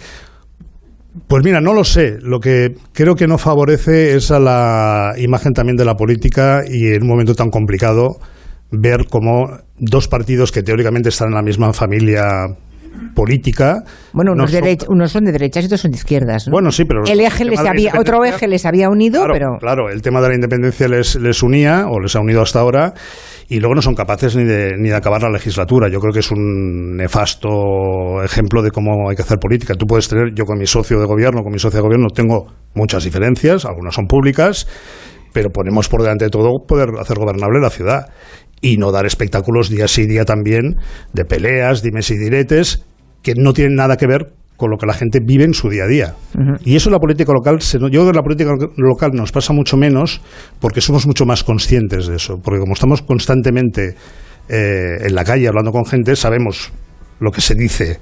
Pues 1.27 1.43
mira, 1.43 1.59
no 1.59 1.73
lo 1.73 1.83
sé. 1.83 2.17
Lo 2.21 2.39
que 2.39 2.75
creo 2.93 3.15
que 3.15 3.27
no 3.27 3.37
favorece 3.37 4.15
es 4.15 4.31
a 4.31 4.39
la 4.39 5.13
imagen 5.17 5.53
también 5.53 5.75
de 5.75 5.85
la 5.85 5.95
política 5.95 6.61
y 6.67 6.93
en 6.93 7.03
un 7.03 7.09
momento 7.09 7.35
tan 7.35 7.49
complicado 7.49 8.17
ver 8.71 9.05
cómo 9.09 9.49
dos 9.77 10.07
partidos 10.07 10.51
que 10.51 10.63
teóricamente 10.63 11.09
están 11.09 11.27
en 11.29 11.35
la 11.35 11.43
misma 11.43 11.73
familia 11.73 12.47
política. 13.13 13.83
Bueno, 14.13 14.33
unos, 14.33 14.51
son, 15.11 15.23
de 15.23 15.31
derechas 15.31 15.63
y 15.63 15.65
otros 15.67 15.81
son 15.81 15.91
de 15.91 15.97
izquierdas. 15.97 16.47
Bueno, 16.49 16.71
sí, 16.71 16.85
pero. 16.85 17.03
El 17.05 17.19
eje 17.19 17.45
les 17.45 17.59
había, 17.59 17.93
otro 17.99 18.23
eje 18.25 18.47
les 18.47 18.65
había 18.65 18.89
unido, 18.89 19.25
pero. 19.31 19.57
Claro, 19.59 19.89
el 19.89 20.01
tema 20.01 20.21
de 20.21 20.29
la 20.29 20.35
independencia 20.35 20.87
les, 20.87 21.15
les 21.15 21.43
unía, 21.43 21.85
o 21.89 21.99
les 21.99 22.15
ha 22.15 22.19
unido 22.19 22.41
hasta 22.41 22.59
ahora, 22.59 22.93
y 23.49 23.59
luego 23.59 23.75
no 23.75 23.81
son 23.81 23.95
capaces 23.95 24.35
ni 24.35 24.43
de, 24.43 24.75
ni 24.77 24.89
de 24.89 24.95
acabar 24.95 25.21
la 25.21 25.29
legislatura. 25.29 25.89
Yo 25.89 25.99
creo 25.99 26.13
que 26.13 26.19
es 26.19 26.31
un 26.31 26.95
nefasto 26.95 28.23
ejemplo 28.23 28.61
de 28.61 28.71
cómo 28.71 29.09
hay 29.09 29.15
que 29.15 29.21
hacer 29.21 29.39
política. 29.39 29.75
Tú 29.75 29.85
puedes 29.85 30.07
tener, 30.07 30.33
yo 30.35 30.45
con 30.45 30.57
mi 30.57 30.65
socio 30.65 30.99
de 30.99 31.05
gobierno, 31.05 31.41
con 31.43 31.51
mi 31.51 31.59
socio 31.59 31.77
de 31.77 31.83
gobierno, 31.83 32.07
tengo 32.13 32.47
muchas 32.73 33.03
diferencias, 33.03 33.65
algunas 33.65 33.93
son 33.93 34.05
públicas, 34.07 34.67
pero 35.33 35.49
ponemos 35.49 35.89
por 35.89 36.01
delante 36.01 36.25
de 36.25 36.29
todo 36.29 36.65
poder 36.67 36.89
hacer 36.99 37.17
gobernable 37.17 37.59
la 37.59 37.69
ciudad 37.69 38.05
y 38.63 38.77
no 38.77 38.91
dar 38.91 39.05
espectáculos 39.05 39.69
día 39.69 39.87
sí 39.87 40.07
día 40.07 40.23
también 40.23 40.77
de 41.11 41.25
peleas, 41.25 41.83
dimes 41.83 42.09
y 42.09 42.17
diretes 42.17 42.85
que 43.21 43.33
no 43.35 43.53
tienen 43.53 43.75
nada 43.75 43.97
que 43.97 44.07
ver 44.07 44.33
con 44.55 44.71
lo 44.71 44.77
que 44.77 44.85
la 44.85 44.93
gente 44.93 45.19
vive 45.23 45.43
en 45.43 45.53
su 45.53 45.69
día 45.69 45.83
a 45.83 45.87
día. 45.87 46.15
Y 46.63 46.75
eso 46.77 46.89
en 46.89 46.93
la 46.93 46.99
política 46.99 47.33
local, 47.33 47.59
yo 47.59 47.79
creo 47.89 48.03
que 48.03 48.09
en 48.09 48.15
la 48.15 48.21
política 48.21 48.51
local 48.77 49.11
nos 49.13 49.31
pasa 49.31 49.51
mucho 49.51 49.75
menos 49.75 50.21
porque 50.59 50.79
somos 50.79 51.05
mucho 51.05 51.25
más 51.25 51.43
conscientes 51.43 52.07
de 52.07 52.15
eso. 52.15 52.39
Porque 52.41 52.59
como 52.59 52.73
estamos 52.73 53.01
constantemente 53.01 53.95
eh, 54.47 54.97
en 55.01 55.15
la 55.15 55.25
calle 55.25 55.47
hablando 55.47 55.71
con 55.71 55.85
gente, 55.85 56.15
sabemos 56.15 56.71
lo 57.19 57.31
que 57.31 57.41
se 57.41 57.55
dice 57.55 57.99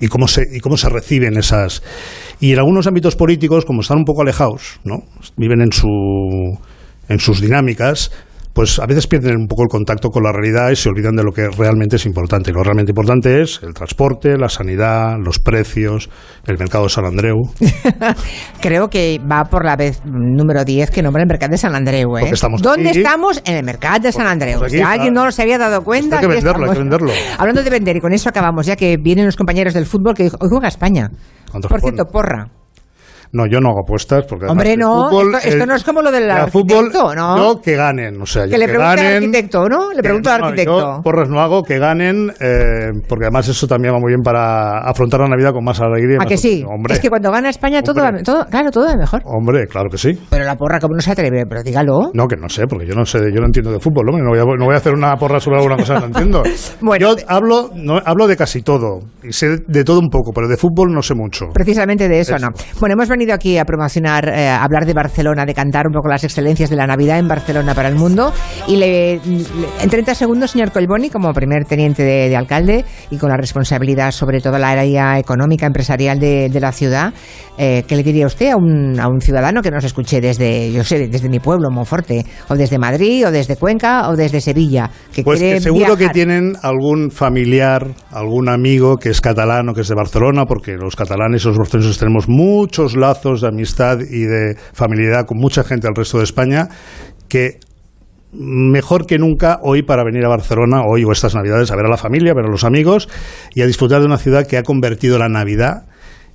y 0.00 0.08
cómo 0.08 0.28
se, 0.28 0.46
y 0.52 0.60
cómo 0.60 0.76
se 0.76 0.90
reciben 0.90 1.38
esas. 1.38 1.82
Y 2.40 2.52
en 2.52 2.58
algunos 2.58 2.86
ámbitos 2.86 3.16
políticos, 3.16 3.64
como 3.64 3.80
están 3.80 3.98
un 3.98 4.04
poco 4.04 4.20
alejados, 4.22 4.80
¿no? 4.84 5.04
viven 5.36 5.62
en, 5.62 5.72
su, 5.72 5.88
en 7.08 7.18
sus 7.20 7.40
dinámicas, 7.40 8.10
pues 8.52 8.78
a 8.78 8.86
veces 8.86 9.06
pierden 9.06 9.36
un 9.36 9.46
poco 9.46 9.62
el 9.62 9.68
contacto 9.68 10.10
con 10.10 10.22
la 10.22 10.32
realidad 10.32 10.70
y 10.70 10.76
se 10.76 10.88
olvidan 10.88 11.16
de 11.16 11.22
lo 11.22 11.32
que 11.32 11.48
realmente 11.48 11.96
es 11.96 12.06
importante. 12.06 12.50
Y 12.50 12.54
lo 12.54 12.62
realmente 12.62 12.90
importante 12.90 13.40
es 13.42 13.60
el 13.62 13.72
transporte, 13.72 14.36
la 14.36 14.48
sanidad, 14.48 15.16
los 15.18 15.38
precios, 15.38 16.10
el 16.46 16.58
mercado 16.58 16.84
de 16.84 16.90
San 16.90 17.06
Andreu. 17.06 17.36
Creo 18.60 18.88
que 18.88 19.20
va 19.20 19.44
por 19.44 19.64
la 19.64 19.76
vez 19.76 20.02
número 20.04 20.64
10 20.64 20.90
que 20.90 21.02
nombra 21.02 21.22
el 21.22 21.28
mercado 21.28 21.52
de 21.52 21.58
San 21.58 21.74
Andreu. 21.74 22.18
¿eh? 22.18 22.30
¿Dónde 22.60 22.90
estamos? 22.90 23.42
En 23.44 23.56
el 23.56 23.64
mercado 23.64 24.00
de 24.00 24.12
San 24.12 24.26
Andreu. 24.26 24.58
Pues 24.58 24.72
si 24.72 24.80
alguien 24.80 25.14
no 25.14 25.30
se 25.32 25.42
había 25.42 25.58
dado 25.58 25.82
cuenta. 25.82 26.16
Hay 26.16 26.22
que 26.22 26.28
venderlo, 26.28 26.66
hay 26.66 26.72
que 26.72 26.78
venderlo. 26.78 27.12
Hablando 27.38 27.62
de 27.62 27.70
vender, 27.70 27.96
y 27.96 28.00
con 28.00 28.12
eso 28.12 28.28
acabamos, 28.28 28.66
ya 28.66 28.76
que 28.76 28.96
vienen 28.96 29.24
los 29.26 29.36
compañeros 29.36 29.74
del 29.74 29.86
fútbol 29.86 30.14
que 30.14 30.24
hoy 30.24 30.48
juega 30.50 30.68
España. 30.68 31.10
Por 31.68 31.80
cierto, 31.80 32.04
porra. 32.06 32.61
No, 33.32 33.46
yo 33.46 33.60
no 33.60 33.70
hago 33.70 33.80
apuestas 33.80 34.26
porque 34.28 34.44
Hombre, 34.44 34.76
no, 34.76 35.08
esto, 35.38 35.64
no 35.64 35.74
es 35.74 35.82
como 35.84 36.02
lo 36.02 36.12
del 36.12 36.30
arquitecto, 36.30 37.14
¿no? 37.14 37.36
No, 37.36 37.60
que 37.62 37.76
ganen, 37.76 38.20
o 38.20 38.26
sea, 38.26 38.46
que 38.46 38.58
le 38.58 38.68
pregunte 38.68 39.00
al 39.00 39.16
arquitecto, 39.16 39.68
¿no? 39.70 39.90
Le 39.90 40.02
pregunto 40.02 40.30
al 40.30 40.44
arquitecto. 40.44 40.96
Yo 40.96 41.02
porras 41.02 41.30
no 41.30 41.40
hago, 41.40 41.62
que 41.62 41.78
ganen, 41.78 42.30
eh, 42.38 42.90
porque 43.08 43.24
además 43.24 43.48
eso 43.48 43.66
también 43.66 43.94
va 43.94 44.00
muy 44.00 44.10
bien 44.10 44.20
para 44.20 44.80
afrontar 44.80 45.20
la 45.20 45.28
Navidad 45.28 45.52
con 45.52 45.64
más 45.64 45.80
alegría. 45.80 46.18
¿A 46.20 46.26
que 46.26 46.36
sí? 46.36 46.62
Hombre, 46.68 46.92
es 46.92 47.00
que 47.00 47.08
cuando 47.08 47.30
gana 47.30 47.48
España 47.48 47.82
todo, 47.82 48.02
va, 48.02 48.12
todo, 48.22 48.44
claro, 48.50 48.70
todo 48.70 48.84
va 48.84 48.96
mejor. 48.96 49.22
Hombre, 49.24 49.66
claro 49.66 49.88
que 49.88 49.96
sí. 49.96 50.10
Pero 50.28 50.44
la 50.44 50.56
porra, 50.56 50.78
¿cómo 50.78 50.94
no 50.94 51.00
se 51.00 51.12
atreve? 51.12 51.46
Pero 51.48 51.62
dígalo. 51.62 52.10
No, 52.12 52.28
que 52.28 52.36
no 52.36 52.50
sé, 52.50 52.66
porque 52.66 52.86
yo 52.86 52.94
no 52.94 53.06
sé, 53.06 53.18
yo 53.32 53.40
no 53.40 53.46
entiendo 53.46 53.72
de 53.72 53.80
fútbol, 53.80 54.04
¿no? 54.06 54.18
No 54.18 54.28
voy 54.28 54.40
a, 54.40 54.44
no 54.44 54.66
voy 54.66 54.74
a 54.74 54.76
hacer 54.76 54.92
una 54.92 55.16
porra 55.16 55.40
sobre 55.40 55.56
alguna 55.56 55.76
cosa, 55.76 56.00
no 56.00 56.06
entiendo. 56.06 56.42
bueno, 56.82 57.14
yo 57.14 57.16
hablo, 57.28 57.70
no, 57.74 57.98
hablo 58.04 58.26
de 58.26 58.36
casi 58.36 58.60
todo, 58.60 59.00
y 59.22 59.32
sé 59.32 59.56
de 59.66 59.84
todo 59.84 60.00
un 60.00 60.10
poco, 60.10 60.32
pero 60.34 60.48
de 60.48 60.58
fútbol 60.58 60.92
no 60.92 61.00
sé 61.00 61.14
mucho. 61.14 61.46
Precisamente 61.54 62.08
de 62.08 62.20
eso. 62.20 62.38
no. 62.38 62.50
Bueno, 62.78 62.92
hemos 62.92 63.08
venido 63.08 63.21
aquí 63.30 63.58
a 63.58 63.64
promocionar 63.64 64.28
eh, 64.28 64.48
hablar 64.48 64.86
de 64.86 64.94
Barcelona, 64.94 65.44
de 65.44 65.54
cantar 65.54 65.86
un 65.86 65.92
poco 65.92 66.08
las 66.08 66.24
excelencias 66.24 66.70
de 66.70 66.76
la 66.76 66.86
Navidad 66.86 67.18
en 67.18 67.28
Barcelona 67.28 67.74
para 67.74 67.88
el 67.88 67.94
mundo. 67.94 68.32
Y 68.66 68.76
le, 68.76 69.14
en 69.14 69.90
30 69.90 70.14
segundos, 70.14 70.50
señor 70.50 70.72
Colboni, 70.72 71.10
como 71.10 71.32
primer 71.32 71.64
teniente 71.64 72.02
de, 72.02 72.34
alcalde 72.36 72.84
y 73.10 73.18
con 73.18 73.28
la 73.28 73.36
responsabilidad 73.36 74.10
sobre 74.10 74.40
toda 74.40 74.58
la 74.58 74.70
área 74.70 75.18
económica, 75.18 75.66
empresarial 75.66 76.18
de, 76.18 76.50
la 76.60 76.72
ciudad, 76.72 77.12
eh, 77.58 77.84
¿qué 77.86 77.96
le 77.96 78.02
diría 78.02 78.26
usted 78.26 78.50
a 78.50 78.56
un, 78.56 78.98
a 78.98 79.08
un 79.08 79.20
ciudadano 79.20 79.62
que 79.62 79.70
nos 79.70 79.84
escuche 79.84 80.20
desde, 80.20 80.72
yo 80.72 80.84
sé, 80.84 81.08
desde 81.08 81.28
mi 81.28 81.40
pueblo, 81.40 81.70
Monforte, 81.70 82.24
o 82.48 82.54
desde 82.54 82.78
Madrid, 82.78 83.26
o 83.26 83.30
desde 83.30 83.56
Cuenca, 83.56 84.08
o 84.08 84.16
desde 84.16 84.40
Sevilla? 84.40 84.90
Que 85.12 85.22
pues 85.22 85.40
que 85.40 85.60
seguro 85.60 85.96
que 85.96 86.08
tienen 86.08 86.54
algún 86.62 87.10
familiar, 87.10 87.88
algún 88.10 88.48
amigo 88.48 88.96
que 88.96 89.10
es 89.10 89.20
catalán 89.20 89.68
o 89.68 89.74
que 89.74 89.82
es 89.82 89.88
de 89.88 89.94
Barcelona, 89.94 90.46
porque 90.46 90.72
los 90.72 90.96
catalanes 90.96 91.44
y 91.44 91.48
los 91.48 91.58
barceloneses 91.58 91.98
tenemos 91.98 92.28
muchos 92.28 92.96
de 93.22 93.48
amistad 93.48 93.98
y 94.00 94.24
de 94.24 94.56
familiaridad 94.72 95.26
con 95.26 95.38
mucha 95.38 95.64
gente 95.64 95.86
del 95.86 95.96
resto 95.96 96.18
de 96.18 96.24
España 96.24 96.68
que 97.28 97.58
mejor 98.32 99.06
que 99.06 99.18
nunca 99.18 99.58
hoy 99.62 99.82
para 99.82 100.04
venir 100.04 100.24
a 100.24 100.28
Barcelona, 100.28 100.82
hoy 100.86 101.04
o 101.04 101.12
estas 101.12 101.34
Navidades, 101.34 101.70
a 101.70 101.76
ver 101.76 101.86
a 101.86 101.90
la 101.90 101.96
familia, 101.96 102.32
a 102.32 102.34
ver 102.34 102.46
a 102.46 102.50
los 102.50 102.64
amigos 102.64 103.08
y 103.54 103.62
a 103.62 103.66
disfrutar 103.66 104.00
de 104.00 104.06
una 104.06 104.16
ciudad 104.16 104.46
que 104.46 104.56
ha 104.56 104.62
convertido 104.62 105.18
la 105.18 105.28
Navidad 105.28 105.86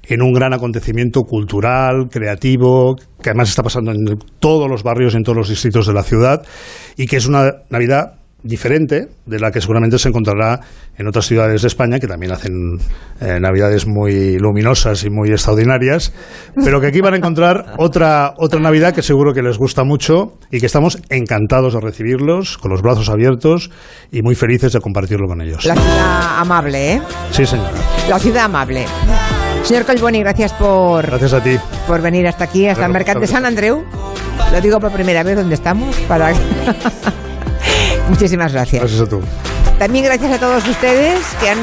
en 0.04 0.22
un 0.22 0.32
gran 0.32 0.54
acontecimiento 0.54 1.24
cultural, 1.24 2.08
creativo, 2.10 2.96
que 3.22 3.32
además 3.32 3.50
está 3.50 3.64
pasando 3.64 3.92
en 3.92 4.18
todos 4.40 4.70
los 4.70 4.84
barrios, 4.84 5.16
en 5.16 5.24
todos 5.24 5.38
los 5.38 5.50
distritos 5.50 5.88
de 5.88 5.94
la 5.94 6.04
ciudad 6.04 6.46
y 6.96 7.08
que 7.08 7.18
es 7.18 7.28
una 7.28 7.64
Navidad 7.70 8.20
diferente 8.48 9.08
de 9.26 9.40
la 9.40 9.52
que 9.52 9.62
seguramente 9.62 10.00
se 10.00 10.10
encontrará 10.10 10.60
en 10.98 11.08
otras 11.08 11.26
ciudades 11.26 11.62
de 11.62 11.68
España 11.68 12.00
que 12.00 12.08
también 12.08 12.32
hacen 12.32 12.52
eh, 13.22 13.40
navidades 13.40 13.86
muy 13.86 14.38
luminosas 14.40 15.04
y 15.04 15.10
muy 15.10 15.30
extraordinarias, 15.30 16.14
pero 16.64 16.82
que 16.82 16.88
aquí 16.88 17.02
van 17.02 17.14
a 17.14 17.18
encontrar 17.18 17.76
otra 17.78 18.34
otra 18.38 18.60
Navidad 18.60 18.94
que 18.94 19.02
seguro 19.02 19.34
que 19.34 19.42
les 19.42 19.58
gusta 19.58 19.84
mucho 19.84 20.38
y 20.52 20.60
que 20.60 20.66
estamos 20.66 21.00
encantados 21.10 21.74
de 21.74 21.82
recibirlos 21.82 22.58
con 22.58 22.72
los 22.72 22.82
brazos 22.82 23.10
abiertos 23.10 23.70
y 24.12 24.22
muy 24.22 24.36
felices 24.36 24.74
de 24.74 24.80
compartirlo 24.80 25.28
con 25.28 25.42
ellos. 25.42 25.66
La 25.66 25.76
ciudad 25.76 26.40
amable, 26.40 26.94
¿eh? 26.94 27.02
Sí, 27.32 27.46
señora. 27.46 27.72
La 28.10 28.20
ciudad 28.20 28.46
amable. 28.46 28.86
Señor 29.64 29.86
Colboni, 29.86 30.20
gracias 30.20 30.54
por 30.54 31.06
Gracias 31.06 31.34
a 31.34 31.44
ti. 31.44 31.58
por 31.88 32.02
venir 32.02 32.26
hasta 32.28 32.46
aquí, 32.46 32.68
hasta 32.68 32.86
el 32.86 32.92
Mercado 32.94 33.20
de 33.20 33.28
San 33.28 33.46
Andreu. 33.46 33.84
Lo 34.54 34.62
digo 34.62 34.80
por 34.80 34.92
primera 34.92 35.24
vez 35.24 35.36
donde 35.36 35.56
estamos 35.56 35.94
para 36.08 36.32
Muchísimas 38.10 38.54
gracias. 38.54 38.82
Gracias 38.82 39.02
a 39.02 39.10
tú. 39.10 39.22
También 39.80 40.06
gracias 40.06 40.32
a 40.32 40.40
todos 40.40 40.68
ustedes 40.68 41.20
que 41.40 41.50
han 41.50 41.60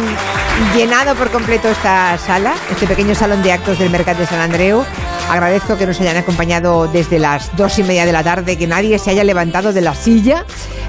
llenado 0.77 1.17
por 1.17 1.31
completo 1.31 1.69
esta 1.69 2.17
sala, 2.19 2.55
este 2.71 2.87
pequeño 2.87 3.15
salón 3.15 3.43
de 3.43 3.53
actos 3.53 3.79
del 3.79 3.91
Mercado 3.91 4.21
de 4.21 4.27
San 4.27 4.39
Andreu. 4.39 4.85
Agradezco 5.29 5.77
que 5.77 5.87
nos 5.87 6.01
hayan 6.01 6.17
acompañado 6.19 6.87
desde 6.87 7.19
las 7.19 7.57
dos 7.57 7.79
y 7.79 7.83
media 7.83 8.07
de 8.07 8.13
la 8.13 8.23
tarde, 8.23 8.57
que 8.57 8.67
nadie 8.67 8.99
se 9.01 9.11
haya 9.11 9.25
levantado 9.25 9.73
de 9.73 9.81
la 9.81 9.95
silla. 9.95 10.45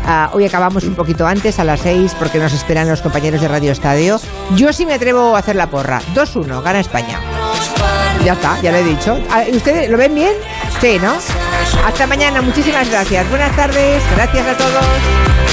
Ah, 0.06 0.30
hoy 0.34 0.46
acabamos 0.46 0.84
un 0.84 0.94
poquito 0.94 1.26
antes, 1.26 1.58
a 1.58 1.64
las 1.64 1.80
seis, 1.80 2.16
porque 2.20 2.38
nos 2.38 2.54
esperan 2.54 2.88
los 2.88 3.02
compañeros 3.02 3.42
de 3.42 3.48
Radio 3.48 3.72
Estadio. 3.72 4.20
Yo 4.56 4.72
sí 4.72 4.86
me 4.86 4.94
atrevo 4.94 5.36
a 5.36 5.40
hacer 5.40 5.56
la 5.56 5.68
porra. 5.68 6.02
2-1, 6.14 6.62
gana 6.62 6.80
España. 6.80 7.20
Ya 8.24 8.34
está, 8.34 8.62
ya 8.62 8.72
lo 8.72 8.78
he 8.78 8.84
dicho. 8.84 9.18
Ah, 9.32 9.44
¿Ustedes 9.52 9.90
lo 9.90 9.98
ven 9.98 10.14
bien? 10.14 10.34
Sí, 10.80 11.00
¿no? 11.02 11.14
Hasta 11.86 12.06
mañana, 12.06 12.42
muchísimas 12.42 12.88
gracias. 12.90 13.28
Buenas 13.30 13.56
tardes, 13.56 14.04
gracias 14.16 14.48
a 14.48 14.58
todos. 14.58 15.45